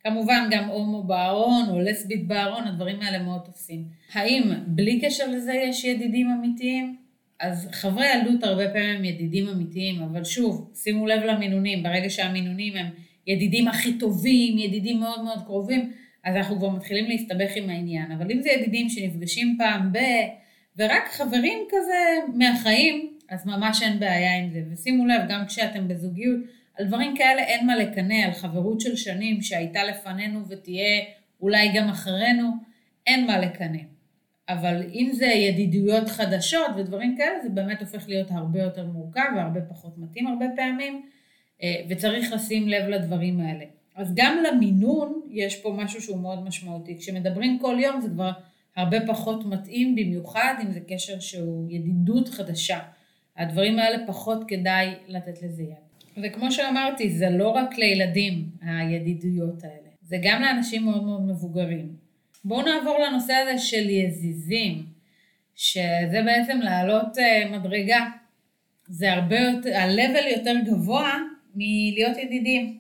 כמובן 0.01 0.49
גם 0.51 0.69
הומו 0.69 1.03
בארון 1.03 1.69
או 1.69 1.81
לסבית 1.81 2.27
בארון, 2.27 2.67
הדברים 2.67 3.01
האלה 3.01 3.19
מאוד 3.19 3.41
תופסים. 3.45 3.85
האם 4.13 4.43
בלי 4.67 5.01
קשר 5.01 5.27
לזה 5.31 5.53
יש 5.53 5.85
ידידים 5.85 6.31
אמיתיים? 6.31 6.97
אז 7.41 7.69
חברי 7.73 8.07
ילדות 8.07 8.45
הרבה 8.45 8.69
פעמים 8.69 8.97
הם 8.97 9.05
ידידים 9.05 9.49
אמיתיים, 9.49 10.03
אבל 10.03 10.25
שוב, 10.25 10.71
שימו 10.75 11.07
לב 11.07 11.23
למינונים, 11.23 11.83
ברגע 11.83 12.11
שהמינונים 12.11 12.77
הם 12.77 12.87
ידידים 13.27 13.69
הכי 13.69 13.99
טובים, 13.99 14.59
ידידים 14.59 15.01
מאוד 15.01 15.25
מאוד 15.25 15.43
קרובים, 15.47 15.93
אז 16.25 16.37
אנחנו 16.37 16.57
כבר 16.57 16.71
מתחילים 16.71 17.05
להסתבך 17.05 17.51
עם 17.57 17.71
העניין. 17.71 18.13
אבל 18.13 18.31
אם 18.31 18.43
זה 18.43 18.51
ידידים 18.51 18.89
שנפגשים 18.89 19.57
פעם 19.59 19.93
ב... 19.93 19.99
ורק 20.77 21.09
חברים 21.09 21.59
כזה 21.71 22.35
מהחיים, 22.35 23.13
אז 23.29 23.47
ממש 23.47 23.83
אין 23.83 23.99
בעיה 23.99 24.39
עם 24.39 24.51
זה. 24.51 24.63
ושימו 24.73 25.07
לב, 25.07 25.21
גם 25.29 25.47
כשאתם 25.47 25.89
בזוגיות, 25.89 26.41
על 26.79 26.87
דברים 26.87 27.17
כאלה 27.17 27.43
אין 27.43 27.67
מה 27.67 27.77
לקנא, 27.77 28.15
על 28.15 28.33
חברות 28.33 28.81
של 28.81 28.97
שנים 28.97 29.43
שהייתה 29.43 29.85
לפנינו 29.85 30.49
ותהיה 30.49 31.03
אולי 31.41 31.69
גם 31.75 31.89
אחרינו, 31.89 32.51
אין 33.07 33.27
מה 33.27 33.39
לקנא. 33.39 33.79
אבל 34.49 34.83
אם 34.93 35.11
זה 35.13 35.27
ידידויות 35.27 36.09
חדשות 36.09 36.67
ודברים 36.77 37.17
כאלה, 37.17 37.43
זה 37.43 37.49
באמת 37.49 37.81
הופך 37.81 38.09
להיות 38.09 38.31
הרבה 38.31 38.63
יותר 38.63 38.87
מורכב 38.87 39.33
והרבה 39.37 39.61
פחות 39.61 39.99
מתאים 39.99 40.27
הרבה 40.27 40.47
פעמים, 40.57 41.03
וצריך 41.89 42.33
לשים 42.33 42.69
לב 42.69 42.89
לדברים 42.89 43.41
האלה. 43.41 43.65
אז 43.95 44.13
גם 44.15 44.39
למינון 44.47 45.21
יש 45.31 45.57
פה 45.57 45.75
משהו 45.79 46.03
שהוא 46.03 46.21
מאוד 46.21 46.45
משמעותי. 46.45 46.99
כשמדברים 46.99 47.59
כל 47.59 47.77
יום 47.81 48.01
זה 48.01 48.09
כבר 48.09 48.31
הרבה 48.77 49.07
פחות 49.07 49.47
מתאים, 49.47 49.95
במיוחד 49.95 50.55
אם 50.63 50.73
זה 50.73 50.81
קשר 50.89 51.21
שהוא 51.21 51.71
ידידות 51.71 52.29
חדשה. 52.29 52.79
הדברים 53.37 53.79
האלה 53.79 54.07
פחות 54.07 54.45
כדאי 54.49 54.89
לתת 55.09 55.43
לזה 55.43 55.63
יד. 55.63 56.23
וכמו 56.23 56.53
שאמרתי, 56.53 57.11
זה 57.11 57.31
לא 57.31 57.49
רק 57.49 57.79
לילדים, 57.79 58.45
הידידויות 58.63 59.65
האלה, 59.65 59.89
זה 60.03 60.17
גם 60.23 60.43
לאנשים 60.43 60.85
מאוד 60.85 61.05
מאוד 61.05 61.23
מבוגרים. 61.23 61.97
בואו 62.45 62.63
נעבור 62.63 62.99
לנושא 62.99 63.33
הזה 63.33 63.59
של 63.59 63.91
יזיזים, 63.91 64.87
שזה 65.55 66.23
בעצם 66.25 66.59
לעלות 66.63 67.17
uh, 67.17 67.49
מדרגה. 67.51 68.07
זה 68.87 69.13
הרבה 69.13 69.39
יותר, 69.39 69.77
ה-level 69.77 70.37
יותר 70.37 70.55
גבוה 70.67 71.19
מלהיות 71.55 72.17
ידידים. 72.17 72.79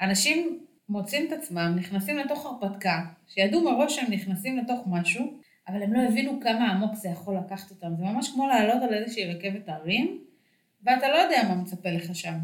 אנשים 0.00 0.58
מוצאים 0.88 1.26
את 1.26 1.32
עצמם, 1.32 1.74
נכנסים 1.78 2.18
לתוך 2.18 2.46
הרפתקה, 2.46 3.04
שידעו 3.26 3.64
מראש 3.64 3.96
שהם 3.96 4.12
נכנסים 4.12 4.58
לתוך 4.58 4.80
משהו, 4.86 5.40
אבל 5.68 5.82
הם 5.82 5.92
לא 5.92 6.00
הבינו 6.08 6.40
כמה 6.40 6.72
עמוק 6.72 6.94
זה 6.94 7.08
יכול 7.08 7.36
לקחת 7.36 7.70
אותם. 7.70 7.96
זה 7.96 8.04
ממש 8.04 8.28
כמו 8.28 8.46
לעלות 8.46 8.82
על 8.82 8.94
איזושהי 8.94 9.24
רכבת 9.24 9.68
הרים, 9.68 10.18
ואתה 10.82 11.08
לא 11.08 11.16
יודע 11.16 11.42
מה 11.48 11.54
מצפה 11.54 11.90
לך 11.90 12.14
שם. 12.14 12.34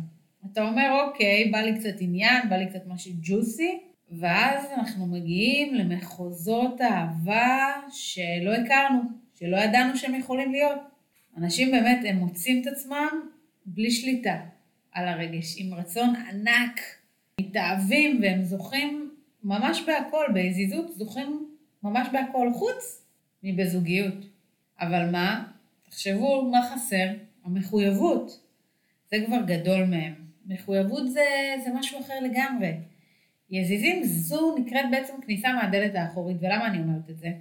אתה 0.53 0.69
אומר, 0.69 1.07
אוקיי, 1.07 1.51
בא 1.51 1.59
לי 1.59 1.79
קצת 1.79 1.95
עניין, 2.01 2.49
בא 2.49 2.57
לי 2.57 2.67
קצת 2.67 2.87
משהו 2.87 3.13
ג'וסי, 3.23 3.79
ואז 4.11 4.67
אנחנו 4.77 5.07
מגיעים 5.07 5.75
למחוזות 5.75 6.81
אהבה 6.81 7.73
שלא 7.91 8.55
הכרנו, 8.55 9.01
שלא 9.39 9.57
ידענו 9.57 9.97
שהם 9.97 10.15
יכולים 10.15 10.53
להיות. 10.53 10.79
אנשים 11.37 11.71
באמת, 11.71 11.99
הם 12.05 12.17
מוצאים 12.17 12.63
את 12.63 12.67
עצמם 12.67 13.09
בלי 13.67 13.91
שליטה 13.91 14.37
על 14.99 15.09
הרגש, 15.09 15.55
עם 15.59 15.75
רצון 15.75 16.15
ענק, 16.17 16.81
מתאהבים 17.41 18.21
והם 18.23 18.43
זוכים 18.43 19.11
ממש 19.45 19.83
בהכל, 19.87 20.27
בעזיזות 20.35 20.95
זוכים 20.97 21.49
ממש 21.83 22.09
בהכל, 22.13 22.53
חוץ 22.53 23.07
מבזוגיות. 23.43 24.15
אבל 24.81 25.11
מה? 25.11 25.45
תחשבו 25.83 26.51
מה 26.51 26.71
חסר, 26.73 27.07
המחויבות. 27.45 28.41
זה 29.11 29.17
כבר 29.27 29.41
גדול 29.47 29.85
מהם. 29.85 30.15
מחויבות 30.47 31.13
זה, 31.13 31.25
זה 31.65 31.71
משהו 31.75 32.01
אחר 32.01 32.21
לגמרי. 32.21 32.73
יזיזים 33.51 34.05
זו 34.05 34.57
נקראת 34.59 34.85
בעצם 34.91 35.15
כניסה 35.27 35.53
מהדלת 35.53 35.95
האחורית, 35.95 36.37
ולמה 36.41 36.67
אני 36.67 36.79
אומרת 36.79 37.11
את 37.11 37.19
זה? 37.19 37.33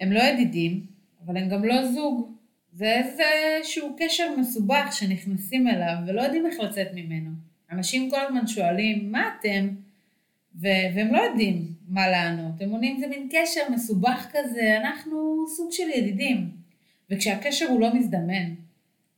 הם 0.00 0.12
לא 0.12 0.22
ידידים, 0.22 0.86
אבל 1.24 1.36
הם 1.36 1.48
גם 1.48 1.64
לא 1.64 1.92
זוג. 1.92 2.33
זה 2.74 3.02
איזשהו 3.56 3.96
קשר 3.98 4.34
מסובך 4.38 4.88
שנכנסים 4.92 5.68
אליו 5.68 5.94
ולא 6.06 6.22
יודעים 6.22 6.46
איך 6.46 6.60
לצאת 6.60 6.88
ממנו. 6.94 7.30
אנשים 7.70 8.10
כל 8.10 8.20
הזמן 8.20 8.46
שואלים, 8.46 9.12
מה 9.12 9.30
אתם? 9.40 9.68
ו- 10.54 10.86
והם 10.94 11.14
לא 11.14 11.20
יודעים 11.20 11.72
מה 11.88 12.08
לענות. 12.08 12.60
הם 12.60 12.70
עונים, 12.70 13.00
זה 13.00 13.06
מין 13.06 13.28
קשר 13.30 13.60
מסובך 13.70 14.28
כזה, 14.32 14.76
אנחנו 14.80 15.44
סוג 15.56 15.72
של 15.72 15.88
ידידים. 15.94 16.50
וכשהקשר 17.10 17.66
הוא 17.68 17.80
לא 17.80 17.94
מזדמן, 17.94 18.54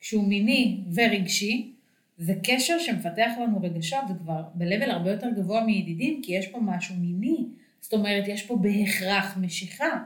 כשהוא 0.01 0.29
מיני 0.29 0.81
ורגשי, 0.95 1.73
זה 2.19 2.35
קשר 2.45 2.79
שמפתח 2.79 3.31
לנו 3.43 3.61
רגשות, 3.63 4.09
זה 4.09 4.15
כבר 4.15 4.43
ב-level 4.55 4.91
הרבה 4.91 5.11
יותר 5.11 5.31
גבוה 5.31 5.65
מידידים, 5.65 6.23
כי 6.23 6.33
יש 6.33 6.47
פה 6.47 6.59
משהו 6.63 6.95
מיני. 6.95 7.45
זאת 7.81 7.93
אומרת, 7.93 8.29
יש 8.29 8.43
פה 8.43 8.57
בהכרח 8.57 9.37
משיכה, 9.37 10.03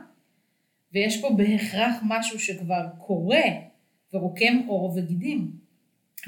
ויש 0.93 1.21
פה 1.21 1.29
בהכרח 1.29 1.95
משהו 2.03 2.39
שכבר 2.39 2.87
קורה 2.97 3.43
ורוקם 4.13 4.61
עור 4.67 4.93
וגידים. 4.95 5.51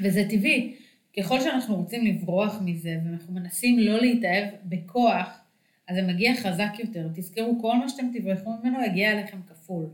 וזה 0.00 0.26
טבעי. 0.30 0.74
ככל 1.18 1.40
שאנחנו 1.40 1.76
רוצים 1.76 2.06
לברוח 2.06 2.58
מזה, 2.64 2.96
ואנחנו 3.04 3.34
מנסים 3.34 3.78
לא 3.78 4.00
להתאהב 4.00 4.48
בכוח, 4.64 5.40
אז 5.88 5.96
זה 5.96 6.02
מגיע 6.02 6.34
חזק 6.34 6.72
יותר. 6.78 7.08
תזכרו, 7.14 7.58
כל 7.60 7.76
מה 7.76 7.88
שאתם 7.88 8.10
תברחו 8.14 8.50
ממנו 8.62 8.84
יגיע 8.84 9.12
אליכם 9.12 9.38
כפול. 9.48 9.86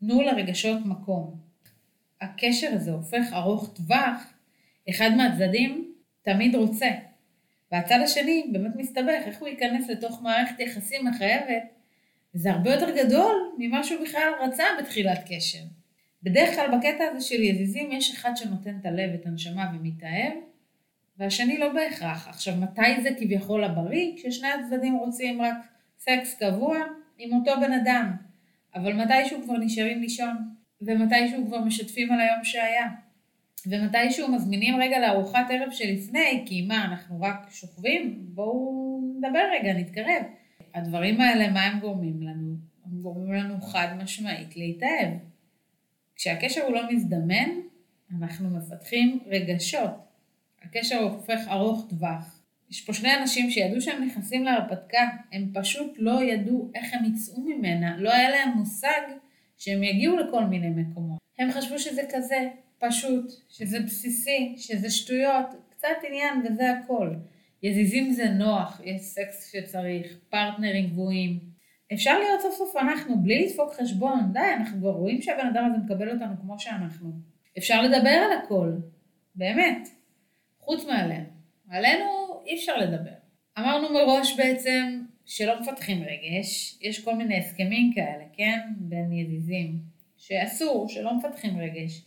תנו 0.00 0.22
לרגשות 0.22 0.86
מקום. 0.86 1.40
הקשר 2.20 2.68
הזה 2.72 2.90
הופך 2.90 3.32
ארוך 3.32 3.74
טווח 3.74 4.32
אחד 4.90 5.10
מהצדדים 5.16 5.92
תמיד 6.22 6.54
רוצה, 6.54 6.88
והצד 7.72 7.98
השני 8.04 8.46
באמת 8.52 8.76
מסתבך, 8.76 9.22
איך 9.26 9.40
הוא 9.40 9.48
ייכנס 9.48 9.88
לתוך 9.88 10.22
מערכת 10.22 10.60
יחסים 10.60 11.06
מחייבת, 11.06 11.62
וזה 12.36 12.50
הרבה 12.50 12.74
יותר 12.74 12.90
גדול 12.96 13.34
ממה 13.58 13.84
שהוא 13.84 14.02
בכלל 14.02 14.32
רצה 14.40 14.64
בתחילת 14.78 15.18
קשר. 15.28 15.58
בדרך 16.22 16.54
כלל 16.54 16.78
בקטע 16.78 17.04
הזה 17.04 17.20
של 17.20 17.42
יזיזים 17.42 17.92
יש 17.92 18.14
אחד 18.14 18.30
שנותן 18.36 18.76
את 18.80 18.86
הלב, 18.86 19.10
את 19.14 19.26
הנשמה 19.26 19.70
ומתאהב, 19.74 20.32
והשני 21.18 21.58
לא 21.58 21.72
בהכרח. 21.72 22.28
עכשיו, 22.28 22.54
מתי 22.56 23.02
זה 23.02 23.08
כביכול 23.18 23.64
הבריא? 23.64 24.12
כששני 24.16 24.48
הצדדים 24.48 24.94
רוצים 24.94 25.42
רק 25.42 25.54
סקס 25.98 26.38
קבוע 26.38 26.78
עם 27.18 27.32
אותו 27.32 27.52
בן 27.60 27.72
אדם, 27.72 28.12
אבל 28.74 28.92
מתישהו 28.92 29.42
כבר 29.42 29.58
נשארים 29.58 30.00
לישון, 30.00 30.36
ומתישהו 30.82 31.46
כבר 31.46 31.60
משתפים 31.60 32.12
על 32.12 32.20
היום 32.20 32.44
שהיה. 32.44 32.86
ומתישהו 33.66 34.32
מזמינים 34.32 34.80
רגע 34.80 34.98
לארוחת 34.98 35.46
ערב 35.50 35.70
שלפני, 35.70 36.42
כי 36.46 36.62
מה, 36.62 36.84
אנחנו 36.84 37.20
רק 37.20 37.46
שוכבים? 37.50 38.16
בואו 38.18 39.00
נדבר 39.18 39.42
רגע, 39.60 39.72
נתקרב. 39.72 40.22
הדברים 40.76 41.20
האלה, 41.20 41.50
מה 41.50 41.62
הם 41.64 41.80
גורמים 41.80 42.22
לנו? 42.22 42.56
הם 42.84 43.02
גורמים 43.02 43.32
לנו 43.32 43.60
חד 43.60 43.88
משמעית 44.02 44.56
להתאהב. 44.56 45.12
כשהקשר 46.16 46.62
הוא 46.62 46.74
לא 46.74 46.92
מזדמן, 46.92 47.50
אנחנו 48.18 48.50
מפתחים 48.50 49.18
רגשות. 49.26 49.90
הקשר 50.62 50.98
הופך 50.98 51.40
ארוך 51.48 51.86
טווח. 51.90 52.42
יש 52.70 52.80
פה 52.80 52.92
שני 52.92 53.14
אנשים 53.14 53.50
שידעו 53.50 53.80
שהם 53.80 54.04
נכנסים 54.04 54.44
להרפתקה, 54.44 55.08
הם 55.32 55.50
פשוט 55.54 55.94
לא 55.98 56.22
ידעו 56.22 56.70
איך 56.74 56.94
הם 56.94 57.04
יצאו 57.04 57.40
ממנה, 57.40 57.96
לא 57.96 58.12
היה 58.12 58.30
להם 58.30 58.48
מושג 58.56 59.00
שהם 59.56 59.82
יגיעו 59.82 60.16
לכל 60.16 60.44
מיני 60.44 60.70
מקומות. 60.70 61.18
הם 61.38 61.52
חשבו 61.52 61.78
שזה 61.78 62.02
כזה, 62.14 62.48
פשוט, 62.78 63.32
שזה 63.48 63.80
בסיסי, 63.80 64.54
שזה 64.56 64.90
שטויות, 64.90 65.46
קצת 65.70 65.88
עניין 66.08 66.42
וזה 66.44 66.72
הכל. 66.72 67.14
יזיזים 67.66 68.12
זה 68.12 68.28
נוח, 68.28 68.80
יש 68.84 69.00
סקס 69.00 69.52
שצריך, 69.52 70.16
פרטנרים 70.30 70.86
גבוהים. 70.86 71.40
אפשר 71.92 72.18
להיות 72.18 72.40
סוף 72.40 72.54
סוף 72.54 72.76
אנחנו, 72.76 73.22
בלי 73.22 73.46
לדפוק 73.46 73.72
חשבון, 73.72 74.32
די, 74.32 74.38
אנחנו 74.56 74.78
כבר 74.78 74.90
רואים 74.90 75.22
שהבן 75.22 75.46
אדם 75.46 75.64
הזה 75.64 75.84
מקבל 75.84 76.10
אותנו 76.10 76.40
כמו 76.40 76.58
שאנחנו. 76.58 77.12
אפשר 77.58 77.82
לדבר 77.82 78.08
על 78.08 78.38
הכל, 78.38 78.72
באמת, 79.34 79.88
חוץ 80.58 80.86
מעלינו. 80.86 81.26
עלינו 81.70 82.04
אי 82.46 82.54
אפשר 82.54 82.76
לדבר. 82.76 83.14
אמרנו 83.58 83.92
מראש 83.92 84.36
בעצם 84.36 85.02
שלא 85.24 85.60
מפתחים 85.60 86.02
רגש, 86.02 86.78
יש 86.82 87.04
כל 87.04 87.14
מיני 87.14 87.38
הסכמים 87.38 87.92
כאלה, 87.94 88.24
כן? 88.32 88.60
בין 88.76 89.12
ידידים, 89.12 89.78
שאסור, 90.16 90.88
שלא 90.88 91.16
מפתחים 91.16 91.58
רגש. 91.58 92.04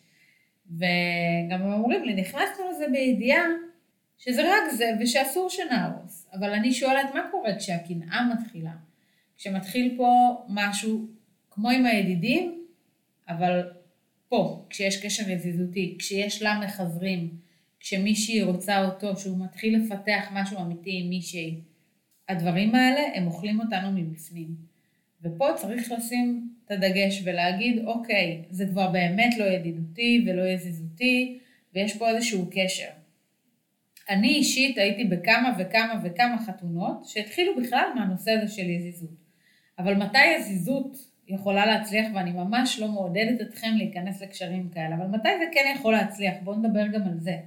וגם 0.72 1.62
הם 1.62 1.74
אומרים 1.74 2.04
לי, 2.04 2.14
נכנסנו 2.14 2.70
לזה 2.72 2.86
בידיעה 2.92 3.46
שזה 4.20 4.42
רק 4.42 4.74
זה 4.78 4.92
ושאסור 5.02 5.50
שנהרוס. 5.50 6.30
אבל 6.34 6.50
אני 6.50 6.74
שואלת, 6.74 7.14
מה 7.14 7.22
קורה 7.32 7.56
כשהקנאה 7.56 8.26
מתחילה? 8.34 8.74
כשמתחיל 9.38 9.94
פה 9.98 10.38
משהו 10.50 11.08
כמו 11.52 11.70
עם 11.70 11.86
הידידים, 11.86 12.66
אבל 13.30 13.62
פה, 14.30 14.66
כשיש 14.70 15.06
קשר 15.06 15.30
יזיזותי, 15.30 15.96
כשיש 16.00 16.42
לה 16.42 16.60
מחזרים, 16.64 17.30
כשמישהי 17.80 18.44
רוצה 18.44 18.86
אותו, 18.86 19.18
שהוא 19.18 19.38
מתחיל 19.46 19.78
לפתח 19.78 20.28
משהו 20.32 20.62
אמיתי 20.62 21.00
עם 21.04 21.10
מישהי, 21.10 21.62
הדברים 22.30 22.76
האלה, 22.76 23.02
הם 23.16 23.28
אוכלים 23.28 23.60
אותנו 23.60 23.92
מבפנים. 23.92 24.56
ופה 25.24 25.48
צריך 25.56 25.92
לשים 25.92 26.50
את 26.66 26.72
הדגש 26.72 27.22
ולהגיד, 27.24 27.86
אוקיי, 27.86 28.44
זה 28.50 28.66
כבר 28.68 28.92
באמת 28.92 29.38
לא 29.38 29.46
ידידותי 29.46 30.26
ולא 30.28 30.48
יזיזותי, 30.48 31.40
ויש 31.74 31.98
פה 31.98 32.10
איזשהו 32.10 32.50
קשר. 32.52 32.99
אני 34.10 34.28
אישית 34.28 34.78
הייתי 34.78 35.04
בכמה 35.04 35.56
וכמה 35.60 36.02
וכמה 36.04 36.38
חתונות 36.46 37.06
שהתחילו 37.06 37.56
בכלל 37.62 37.86
מהנושא 37.96 38.32
הזה 38.32 38.54
של 38.54 38.70
יזיזות. 38.70 39.10
אבל 39.80 39.96
מתי 39.96 40.26
יזיזות 40.26 40.98
יכולה 41.28 41.66
להצליח, 41.66 42.08
ואני 42.16 42.32
ממש 42.32 42.80
לא 42.80 42.88
מעודדת 42.88 43.42
אתכם 43.42 43.72
להיכנס 43.78 44.22
לקשרים 44.22 44.70
כאלה, 44.70 44.96
אבל 44.96 45.08
מתי 45.08 45.30
זה 45.40 45.46
כן 45.52 45.74
יכול 45.76 45.94
להצליח? 45.94 46.34
בואו 46.44 46.56
נדבר 46.56 46.88
גם 46.88 47.02
על 47.02 47.20
זה, 47.20 47.38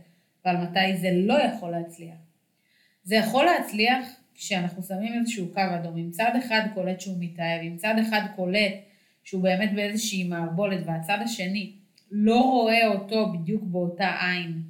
ועל 0.45 0.57
מתי 0.57 0.97
זה 0.97 1.11
לא 1.13 1.35
יכול 1.43 1.71
להצליח. 1.71 2.17
זה 3.05 3.17
יכול 3.17 3.45
להצליח 3.45 4.07
כשאנחנו 4.35 4.83
שמים 4.83 5.13
איזשהו 5.21 5.53
קו 5.53 5.61
אדום, 5.81 5.97
אם 5.97 6.11
צד 6.11 6.31
אחד 6.39 6.61
קולט 6.75 7.01
שהוא 7.01 7.17
מתאהב, 7.21 7.61
אם 7.63 7.77
צד 7.77 7.95
אחד 8.09 8.21
קולט 8.37 8.73
שהוא 9.25 9.43
באמת 9.43 9.73
באיזושהי 9.75 10.25
מערבולת, 10.25 10.81
והצד 10.87 11.19
השני 11.25 11.73
לא 12.11 12.41
רואה 12.41 12.87
אותו 12.87 13.33
בדיוק 13.33 13.63
באותה 13.63 14.17
עין, 14.21 14.63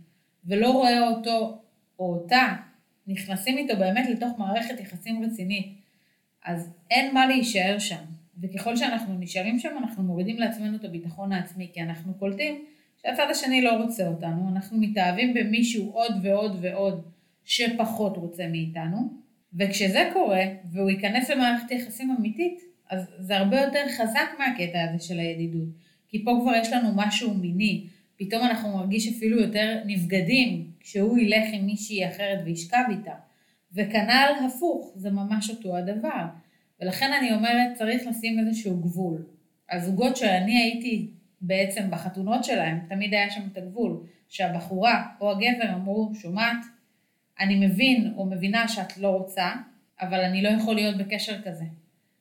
ולא 0.45 0.71
רואה 0.71 1.09
אותו 1.09 1.62
או 2.03 2.15
אותה, 2.15 2.55
נכנסים 3.07 3.59
איתו 3.59 3.77
באמת 3.77 4.09
לתוך 4.11 4.39
מערכת 4.39 4.81
יחסים 4.81 5.25
רצינית, 5.25 5.67
אז 6.45 6.71
אין 6.91 7.15
מה 7.15 7.27
להישאר 7.27 7.79
שם. 7.79 8.05
וככל 8.41 8.77
שאנחנו 8.77 9.19
נשארים 9.19 9.59
שם, 9.59 9.69
אנחנו 9.83 10.03
מורידים 10.03 10.39
לעצמנו 10.39 10.77
את 10.77 10.85
הביטחון 10.85 11.33
העצמי, 11.33 11.71
כי 11.73 11.83
אנחנו 11.83 12.15
קולטים 12.15 12.65
שהצד 13.03 13.27
השני 13.31 13.63
לא 13.63 13.83
רוצה 13.83 14.09
אותנו, 14.09 14.49
אנחנו 14.49 14.79
מתאהבים 14.79 15.35
במישהו 15.35 15.91
עוד 15.91 16.13
ועוד 16.23 16.59
ועוד 16.61 17.03
שפחות 17.45 18.17
רוצה 18.17 18.49
מאיתנו, 18.49 18.99
וכשזה 19.55 20.11
קורה, 20.13 20.43
והוא 20.73 20.91
ייכנס 20.91 21.31
למערכת 21.31 21.71
יחסים 21.71 22.17
אמיתית, 22.19 22.61
אז 22.91 23.11
זה 23.19 23.37
הרבה 23.37 23.61
יותר 23.61 23.85
חזק 23.89 24.29
מהקטע 24.39 24.79
הזה 24.83 25.05
של 25.05 25.19
הידידות. 25.19 25.69
כי 26.09 26.25
פה 26.25 26.39
כבר 26.43 26.55
יש 26.55 26.73
לנו 26.73 26.89
משהו 26.97 27.35
מיני, 27.35 27.87
פתאום 28.17 28.43
אנחנו 28.43 28.77
מרגיש 28.77 29.17
אפילו 29.17 29.41
יותר 29.41 29.83
נבגדים 29.87 30.71
כשהוא 30.81 31.19
ילך 31.19 31.45
עם 31.53 31.67
מישהי 31.67 32.09
אחרת 32.09 32.39
וישכב 32.45 32.83
איתה. 32.91 33.15
וכנ"ל 33.73 34.47
הפוך, 34.47 34.93
זה 34.97 35.11
ממש 35.11 35.51
אותו 35.51 35.77
הדבר. 35.77 36.25
ולכן 36.81 37.13
אני 37.13 37.33
אומרת, 37.33 37.75
צריך 37.75 38.07
לשים 38.07 38.39
איזשהו 38.39 38.77
גבול. 38.77 39.27
הזוגות 39.71 40.17
שאני 40.17 40.63
הייתי 40.63 41.11
בעצם 41.41 41.91
בחתונות 41.91 42.45
שלהם, 42.45 42.79
תמיד 42.89 43.15
היה 43.15 43.31
שם 43.31 43.41
את 43.53 43.57
הגבול, 43.57 44.07
שהבחורה 44.29 45.07
או 45.21 45.31
הגבר 45.31 45.75
אמרו, 45.75 46.11
שומעת, 46.15 46.65
אני 47.41 47.67
מבין 47.67 48.13
או 48.17 48.27
מבינה 48.27 48.69
שאת 48.69 48.99
לא 48.99 49.09
רוצה, 49.09 49.53
אבל 50.01 50.21
אני 50.21 50.43
לא 50.43 50.49
יכול 50.49 50.75
להיות 50.75 50.97
בקשר 50.97 51.43
כזה. 51.43 51.65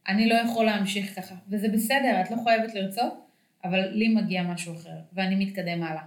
אני 0.07 0.29
לא 0.29 0.35
יכול 0.35 0.65
להמשיך 0.65 1.15
ככה, 1.15 1.35
וזה 1.49 1.69
בסדר, 1.69 2.21
את 2.21 2.31
לא 2.31 2.37
חייבת 2.43 2.73
לרצות, 2.75 3.30
אבל 3.63 3.89
לי 3.89 4.07
מגיע 4.07 4.43
משהו 4.43 4.75
אחר, 4.75 4.97
ואני 5.13 5.45
מתקדם 5.45 5.83
הלאה. 5.83 6.03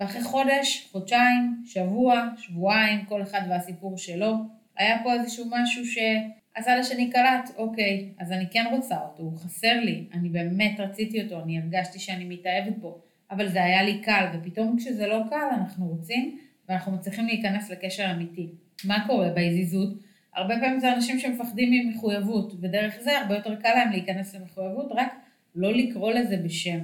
ואחרי 0.00 0.22
חודש, 0.22 0.88
חודשיים, 0.92 1.62
שבוע, 1.66 2.28
שבועיים, 2.36 3.04
כל 3.04 3.22
אחד 3.22 3.40
והסיפור 3.48 3.98
שלו, 3.98 4.34
היה 4.76 4.96
פה 5.02 5.12
איזשהו 5.12 5.44
משהו 5.50 5.84
שהצד 5.86 6.76
השני 6.80 7.10
קלט, 7.10 7.50
אוקיי, 7.56 8.08
אז 8.18 8.32
אני 8.32 8.44
כן 8.50 8.64
רוצה 8.70 8.96
אותו, 9.00 9.22
הוא 9.22 9.38
חסר 9.38 9.80
לי, 9.80 10.04
אני 10.12 10.28
באמת 10.28 10.80
רציתי 10.80 11.22
אותו, 11.22 11.42
אני 11.42 11.58
הרגשתי 11.58 11.98
שאני 11.98 12.24
מתאהבת 12.24 12.78
בו, 12.78 13.02
אבל 13.30 13.48
זה 13.48 13.64
היה 13.64 13.82
לי 13.82 14.00
קל, 14.00 14.26
ופתאום 14.34 14.76
כשזה 14.78 15.06
לא 15.06 15.22
קל 15.30 15.48
אנחנו 15.58 15.86
רוצים, 15.86 16.38
ואנחנו 16.68 16.92
מצליחים 16.92 17.26
להיכנס 17.26 17.70
לקשר 17.70 18.10
אמיתי. 18.10 18.48
מה 18.84 19.06
קורה 19.06 19.30
בהזיזות? 19.30 19.98
הרבה 20.34 20.54
פעמים 20.60 20.80
זה 20.80 20.92
אנשים 20.92 21.18
שמפחדים 21.18 21.70
ממחויבות, 21.70 22.52
ודרך 22.60 22.96
זה 23.00 23.18
הרבה 23.18 23.34
יותר 23.34 23.54
קל 23.54 23.74
להם 23.74 23.90
להיכנס 23.90 24.34
למחויבות, 24.34 24.92
רק 24.96 25.14
לא 25.58 25.72
לקרוא 25.72 26.12
לזה 26.12 26.36
בשם. 26.36 26.78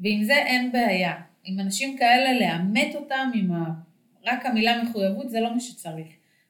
ועם 0.00 0.24
זה 0.24 0.34
אין 0.34 0.72
בעיה. 0.72 1.14
עם 1.44 1.60
אנשים 1.60 1.96
כאלה, 1.98 2.40
לאמת 2.40 2.94
אותם 2.94 3.30
עם 3.34 3.52
ה... 3.52 3.72
רק 4.24 4.46
המילה 4.46 4.82
מחויבות 4.82 5.30
זה 5.30 5.40
לא 5.40 5.54
מה 5.54 5.60
שצריך. 5.60 6.06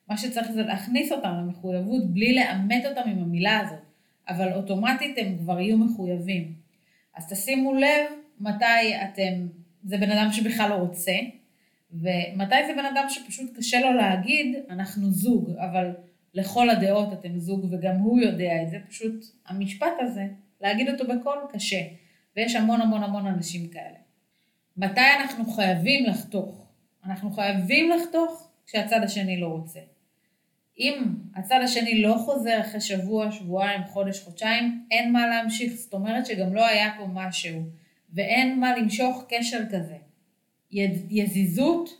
מה 0.08 0.16
שצריך 0.16 0.50
זה 0.50 0.62
להכניס 0.62 1.12
אותם 1.12 1.28
למחויבות 1.28 2.12
בלי 2.12 2.34
לאמת 2.34 2.86
אותם 2.86 3.10
עם 3.10 3.18
המילה 3.18 3.60
הזאת, 3.60 3.78
אבל 4.28 4.52
אוטומטית 4.52 5.18
הם 5.18 5.38
כבר 5.38 5.60
יהיו 5.60 5.78
מחויבים. 5.78 6.52
אז 7.16 7.28
תשימו 7.28 7.74
לב 7.74 8.06
מתי 8.40 8.94
אתם, 9.04 9.46
זה 9.84 9.98
בן 9.98 10.10
אדם 10.10 10.32
שבכלל 10.32 10.70
לא 10.70 10.74
רוצה, 10.74 11.12
ומתי 11.92 12.66
זה 12.66 12.72
בן 12.76 12.84
אדם 12.84 13.04
שפשוט 13.08 13.56
קשה 13.56 13.80
לו 13.80 13.92
להגיד, 13.92 14.56
אנחנו 14.70 15.10
זוג, 15.10 15.50
אבל 15.50 15.90
לכל 16.34 16.70
הדעות 16.70 17.12
אתם 17.12 17.38
זוג 17.38 17.66
וגם 17.70 17.96
הוא 17.96 18.20
יודע 18.20 18.62
את 18.62 18.70
זה, 18.70 18.78
פשוט 18.88 19.24
המשפט 19.46 19.92
הזה, 20.00 20.26
להגיד 20.60 20.88
אותו 20.88 21.04
בקול 21.04 21.38
קשה, 21.52 21.80
ויש 22.36 22.56
המון 22.56 22.80
המון 22.80 23.02
המון 23.02 23.26
אנשים 23.26 23.68
כאלה. 23.68 23.98
מתי 24.76 25.00
אנחנו 25.20 25.44
חייבים 25.44 26.06
לחתוך? 26.06 26.66
אנחנו 27.04 27.30
חייבים 27.30 27.90
לחתוך 27.90 28.48
כשהצד 28.66 29.00
השני 29.02 29.40
לא 29.40 29.46
רוצה. 29.46 29.80
אם 30.78 31.02
הצד 31.34 31.60
השני 31.64 32.02
לא 32.02 32.14
חוזר 32.24 32.60
אחרי 32.60 32.80
שבוע, 32.80 33.32
שבועיים, 33.32 33.84
חודש, 33.84 34.20
חודשיים, 34.20 34.86
אין 34.90 35.12
מה 35.12 35.26
להמשיך. 35.26 35.72
זאת 35.72 35.94
אומרת 35.94 36.26
שגם 36.26 36.54
לא 36.54 36.66
היה 36.66 36.94
פה 36.98 37.06
משהו, 37.12 37.62
ואין 38.12 38.60
מה 38.60 38.76
למשוך 38.76 39.24
קשר 39.28 39.62
כזה. 39.70 39.96
יזיזות, 41.10 41.90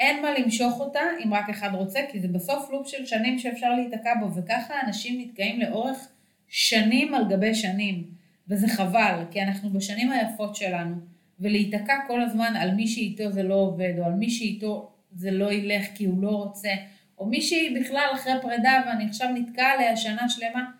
אין 0.00 0.22
מה 0.22 0.28
למשוך 0.38 0.80
אותה 0.80 1.00
אם 1.24 1.34
רק 1.34 1.48
אחד 1.50 1.70
רוצה, 1.74 2.00
כי 2.12 2.20
זה 2.20 2.28
בסוף 2.28 2.70
לופ 2.70 2.88
של 2.88 3.06
שנים 3.06 3.38
שאפשר 3.38 3.72
להיתקע 3.72 4.14
בו, 4.20 4.34
וככה 4.34 4.74
אנשים 4.86 5.20
נתקעים 5.20 5.60
לאורך 5.60 6.08
שנים 6.48 7.14
על 7.14 7.24
גבי 7.28 7.54
שנים, 7.54 8.04
וזה 8.48 8.68
חבל, 8.68 9.24
כי 9.30 9.42
אנחנו 9.42 9.70
בשנים 9.70 10.10
היפות 10.12 10.56
שלנו, 10.56 10.96
ולהיתקע 11.40 11.94
כל 12.06 12.20
הזמן 12.22 12.56
על 12.56 12.74
מי 12.74 12.86
שאיתו 12.86 13.32
זה 13.32 13.42
לא 13.42 13.54
עובד, 13.54 13.92
או 13.98 14.04
על 14.04 14.12
מי 14.12 14.30
שאיתו 14.30 14.90
זה 15.12 15.30
לא 15.30 15.52
ילך 15.52 15.86
כי 15.94 16.04
הוא 16.04 16.22
לא 16.22 16.30
רוצה, 16.30 16.70
או 17.18 17.26
מישהי 17.26 17.74
בכלל 17.80 18.08
אחרי 18.14 18.32
פרידה 18.42 18.82
ואני 18.86 19.04
עכשיו 19.04 19.28
נתקעה 19.34 19.72
עליה 19.72 19.96
שנה 19.96 20.28
שלמה, 20.28 20.70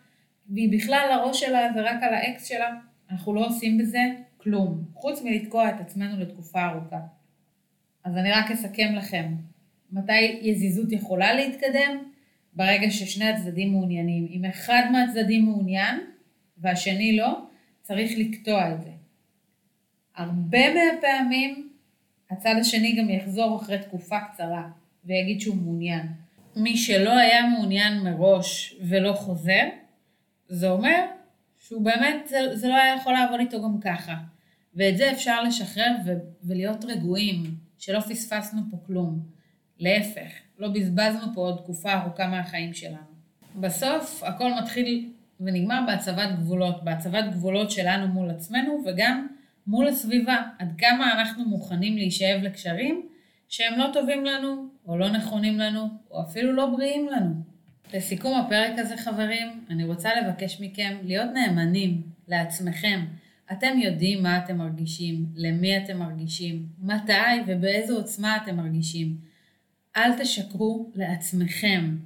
והיא 0.48 0.78
בכלל 0.78 1.08
הראש 1.12 1.40
שלה 1.40 1.72
זה 1.74 1.80
רק 1.80 2.02
על 2.02 2.14
האקס 2.14 2.44
שלה, 2.44 2.74
אנחנו 3.10 3.34
לא 3.34 3.46
עושים 3.46 3.78
בזה 3.78 4.00
כלום, 4.36 4.84
חוץ 4.94 5.22
מלתקוע 5.22 5.68
את 5.68 5.80
עצמנו 5.80 6.20
לתקופה 6.20 6.66
ארוכה. 6.66 7.00
אז 8.04 8.16
אני 8.16 8.32
רק 8.32 8.50
אסכם 8.50 8.94
לכם, 8.94 9.34
מתי 9.92 10.20
יזיזות 10.42 10.92
יכולה 10.92 11.34
להתקדם? 11.34 12.07
ברגע 12.58 12.90
ששני 12.90 13.28
הצדדים 13.28 13.72
מעוניינים. 13.72 14.26
אם 14.30 14.44
אחד 14.44 14.82
מהצדדים 14.92 15.44
מעוניין 15.44 16.00
והשני 16.58 17.16
לא, 17.16 17.40
צריך 17.82 18.12
לקטוע 18.16 18.72
את 18.72 18.82
זה. 18.82 18.90
הרבה 20.16 20.74
מהפעמים 20.74 21.68
הצד 22.30 22.54
השני 22.60 22.92
גם 22.92 23.10
יחזור 23.10 23.56
אחרי 23.56 23.78
תקופה 23.78 24.20
קצרה 24.20 24.68
ויגיד 25.04 25.40
שהוא 25.40 25.56
מעוניין. 25.56 26.06
מי 26.56 26.76
שלא 26.76 27.18
היה 27.18 27.46
מעוניין 27.46 27.98
מראש 27.98 28.74
ולא 28.80 29.12
חוזר, 29.12 29.62
זה 30.48 30.70
אומר 30.70 31.06
שהוא 31.58 31.82
באמת, 31.82 32.28
זה, 32.28 32.38
זה 32.56 32.68
לא 32.68 32.74
היה 32.74 32.94
יכול 32.94 33.12
לעבוד 33.12 33.40
איתו 33.40 33.62
גם 33.62 33.80
ככה. 33.80 34.14
ואת 34.74 34.96
זה 34.96 35.12
אפשר 35.12 35.42
לשחרר 35.42 35.96
ו- 36.06 36.18
ולהיות 36.44 36.84
רגועים, 36.84 37.42
שלא 37.78 38.00
פספסנו 38.00 38.60
פה 38.70 38.76
כלום. 38.86 39.37
להפך, 39.78 40.30
לא 40.58 40.68
בזבזנו 40.68 41.34
פה 41.34 41.40
עוד 41.40 41.56
תקופה 41.56 41.92
ארוכה 41.92 42.26
מהחיים 42.26 42.74
שלנו. 42.74 43.18
בסוף 43.56 44.22
הכל 44.24 44.50
מתחיל 44.62 45.12
ונגמר 45.40 45.80
בהצבת 45.86 46.38
גבולות, 46.38 46.84
בהצבת 46.84 47.24
גבולות 47.32 47.70
שלנו 47.70 48.08
מול 48.08 48.30
עצמנו 48.30 48.82
וגם 48.86 49.26
מול 49.66 49.88
הסביבה, 49.88 50.36
עד 50.58 50.72
כמה 50.78 51.12
אנחנו 51.12 51.44
מוכנים 51.44 51.96
להישאב 51.96 52.42
לקשרים 52.42 53.08
שהם 53.48 53.78
לא 53.78 53.90
טובים 53.92 54.24
לנו, 54.24 54.68
או 54.86 54.98
לא 54.98 55.10
נכונים 55.10 55.58
לנו, 55.58 55.88
או 56.10 56.22
אפילו 56.22 56.52
לא 56.52 56.66
בריאים 56.66 57.08
לנו. 57.08 57.34
לסיכום 57.94 58.40
הפרק 58.40 58.78
הזה 58.78 58.96
חברים, 58.96 59.64
אני 59.70 59.84
רוצה 59.84 60.10
לבקש 60.20 60.60
מכם 60.60 60.96
להיות 61.04 61.30
נאמנים 61.34 62.02
לעצמכם. 62.28 63.00
אתם 63.52 63.78
יודעים 63.78 64.22
מה 64.22 64.38
אתם 64.38 64.56
מרגישים, 64.56 65.26
למי 65.34 65.76
אתם 65.76 65.98
מרגישים, 65.98 66.66
מתי 66.82 67.12
ובאיזו 67.46 67.96
עוצמה 67.96 68.36
אתם 68.36 68.56
מרגישים. 68.56 69.27
אל 69.98 70.12
תשקרו 70.18 70.90
לעצמכם. 70.94 71.96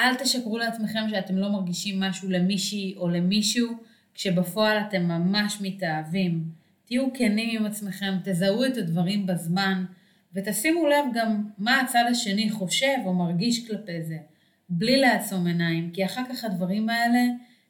אל 0.00 0.14
תשקרו 0.14 0.58
לעצמכם 0.58 1.08
שאתם 1.10 1.36
לא 1.36 1.52
מרגישים 1.52 2.00
משהו 2.00 2.30
למישהי 2.30 2.94
או 2.96 3.08
למישהו, 3.08 3.68
כשבפועל 4.14 4.78
אתם 4.88 5.02
ממש 5.02 5.58
מתאהבים. 5.60 6.44
תהיו 6.84 7.12
כנים 7.14 7.58
עם 7.58 7.66
עצמכם, 7.66 8.14
תזהו 8.24 8.64
את 8.64 8.76
הדברים 8.76 9.26
בזמן, 9.26 9.84
ותשימו 10.34 10.86
לב 10.86 11.04
גם 11.14 11.44
מה 11.58 11.80
הצד 11.80 12.04
השני 12.10 12.50
חושב 12.50 12.96
או 13.04 13.14
מרגיש 13.14 13.68
כלפי 13.68 14.02
זה, 14.02 14.18
בלי 14.68 14.96
לעצום 14.96 15.46
עיניים, 15.46 15.90
כי 15.90 16.04
אחר 16.04 16.22
כך 16.30 16.44
הדברים 16.44 16.88
האלה 16.88 17.20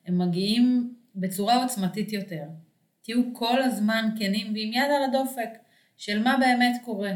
הם 0.06 0.18
מגיעים 0.18 0.94
בצורה 1.14 1.62
עוצמתית 1.62 2.12
יותר. 2.12 2.44
תהיו 3.02 3.34
כל 3.34 3.62
הזמן 3.62 4.08
כנים 4.18 4.46
ועם 4.54 4.72
יד 4.72 4.90
על 4.96 5.04
הדופק 5.04 5.50
של 5.96 6.22
מה 6.22 6.36
באמת 6.40 6.76
קורה. 6.84 7.12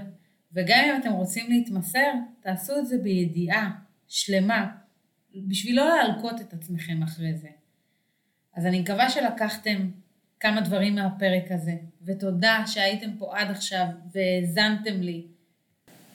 וגם 0.54 0.84
אם 0.84 1.00
אתם 1.00 1.12
רוצים 1.12 1.46
להתמסר, 1.48 2.12
תעשו 2.40 2.78
את 2.78 2.86
זה 2.86 2.98
בידיעה 2.98 3.70
שלמה, 4.08 4.66
בשביל 5.34 5.76
לא 5.76 5.88
להלקות 5.88 6.40
את 6.40 6.52
עצמכם 6.52 7.02
אחרי 7.02 7.34
זה. 7.34 7.48
אז 8.56 8.66
אני 8.66 8.80
מקווה 8.80 9.10
שלקחתם 9.10 9.90
כמה 10.40 10.60
דברים 10.60 10.94
מהפרק 10.94 11.44
הזה, 11.50 11.74
ותודה 12.04 12.62
שהייתם 12.66 13.10
פה 13.18 13.38
עד 13.38 13.50
עכשיו 13.50 13.86
והאזנתם 14.14 15.00
לי. 15.00 15.26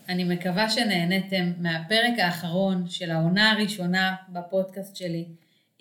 אני 0.10 0.24
מקווה 0.24 0.70
שנהניתם 0.70 1.52
מהפרק 1.58 2.20
האחרון 2.20 2.90
של 2.90 3.12
העונה 3.12 3.52
הראשונה 3.52 4.16
בפודקאסט 4.30 4.96
שלי. 4.96 5.26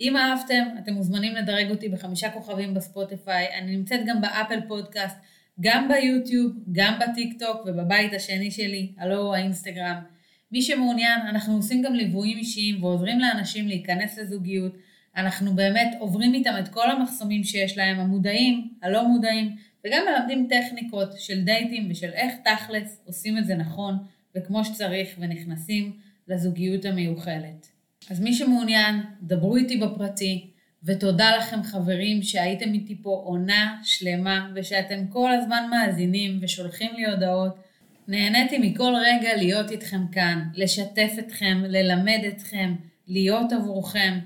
אם 0.00 0.16
אהבתם, 0.16 0.64
אתם 0.78 0.92
מוזמנים 0.92 1.34
לדרג 1.34 1.70
אותי 1.70 1.88
בחמישה 1.88 2.30
כוכבים 2.30 2.74
בספוטיפיי. 2.74 3.58
אני 3.58 3.76
נמצאת 3.76 4.00
גם 4.06 4.20
באפל 4.20 4.60
פודקאסט, 4.68 5.16
גם 5.60 5.88
ביוטיוב, 5.88 6.52
גם 6.72 6.98
בטיק 7.00 7.38
טוק 7.38 7.66
ובבית 7.66 8.12
השני 8.12 8.50
שלי, 8.50 8.92
הלוא 8.98 9.34
האינסטגרם. 9.34 9.96
מי 10.52 10.62
שמעוניין, 10.62 11.20
אנחנו 11.20 11.56
עושים 11.56 11.82
גם 11.82 11.94
ליוויים 11.94 12.38
אישיים 12.38 12.84
ועוזרים 12.84 13.18
לאנשים 13.20 13.68
להיכנס 13.68 14.18
לזוגיות. 14.18 14.72
אנחנו 15.16 15.54
באמת 15.54 15.96
עוברים 15.98 16.34
איתם 16.34 16.54
את 16.58 16.68
כל 16.68 16.90
המחסומים 16.90 17.44
שיש 17.44 17.78
להם, 17.78 17.98
המודעים, 17.98 18.68
הלא 18.82 19.08
מודעים, 19.08 19.56
וגם 19.84 20.02
מלמדים 20.08 20.48
טכניקות 20.50 21.08
של 21.18 21.44
דייטים 21.44 21.88
ושל 21.90 22.10
איך 22.12 22.34
תכלס 22.44 23.00
עושים 23.04 23.38
את 23.38 23.46
זה 23.46 23.54
נכון 23.54 23.96
וכמו 24.34 24.64
שצריך 24.64 25.08
ונכנסים 25.18 25.92
לזוגיות 26.28 26.84
המיוחלת. 26.84 27.68
אז 28.10 28.20
מי 28.20 28.34
שמעוניין, 28.34 28.96
דברו 29.22 29.56
איתי 29.56 29.76
בפרטי, 29.76 30.50
ותודה 30.84 31.36
לכם 31.36 31.62
חברים 31.62 32.22
שהייתם 32.22 32.72
איתי 32.72 33.02
פה 33.02 33.22
עונה 33.24 33.80
שלמה 33.82 34.50
ושאתם 34.54 35.06
כל 35.08 35.32
הזמן 35.32 35.66
מאזינים 35.70 36.38
ושולחים 36.42 36.90
לי 36.96 37.06
הודעות. 37.06 37.56
נהניתי 38.08 38.58
מכל 38.58 38.94
רגע 39.04 39.36
להיות 39.36 39.70
איתכם 39.70 40.08
כאן, 40.12 40.48
לשתף 40.54 41.12
אתכם, 41.18 41.62
ללמד 41.68 42.20
אתכם, 42.28 42.74
להיות 43.06 43.52
עבורכם 43.52 44.18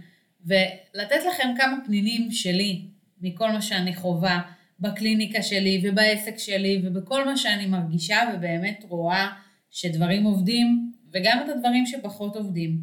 ולתת 0.44 1.20
לכם 1.28 1.48
כמה 1.56 1.76
פנינים 1.86 2.30
שלי 2.30 2.82
מכל 3.20 3.50
מה 3.50 3.62
שאני 3.62 3.94
חווה 3.94 4.40
בקליניקה 4.80 5.42
שלי 5.42 5.82
ובעסק 5.84 6.38
שלי 6.38 6.82
ובכל 6.84 7.24
מה 7.24 7.36
שאני 7.36 7.66
מרגישה 7.66 8.18
ובאמת 8.34 8.84
רואה 8.88 9.28
שדברים 9.70 10.24
עובדים 10.24 10.92
וגם 11.12 11.38
את 11.44 11.48
הדברים 11.48 11.86
שפחות 11.86 12.36
עובדים. 12.36 12.78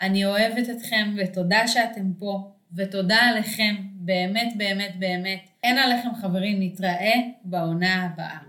אני 0.00 0.24
אוהבת 0.24 0.70
אתכם 0.70 1.14
ותודה 1.16 1.68
שאתם 1.68 2.12
פה 2.18 2.52
ותודה 2.76 3.16
עליכם 3.16 3.74
באמת 3.94 4.52
באמת 4.56 4.94
באמת. 4.98 5.40
אין 5.62 5.78
עליכם 5.78 6.14
חברים, 6.20 6.56
נתראה 6.60 7.14
בעונה 7.44 8.04
הבאה. 8.04 8.47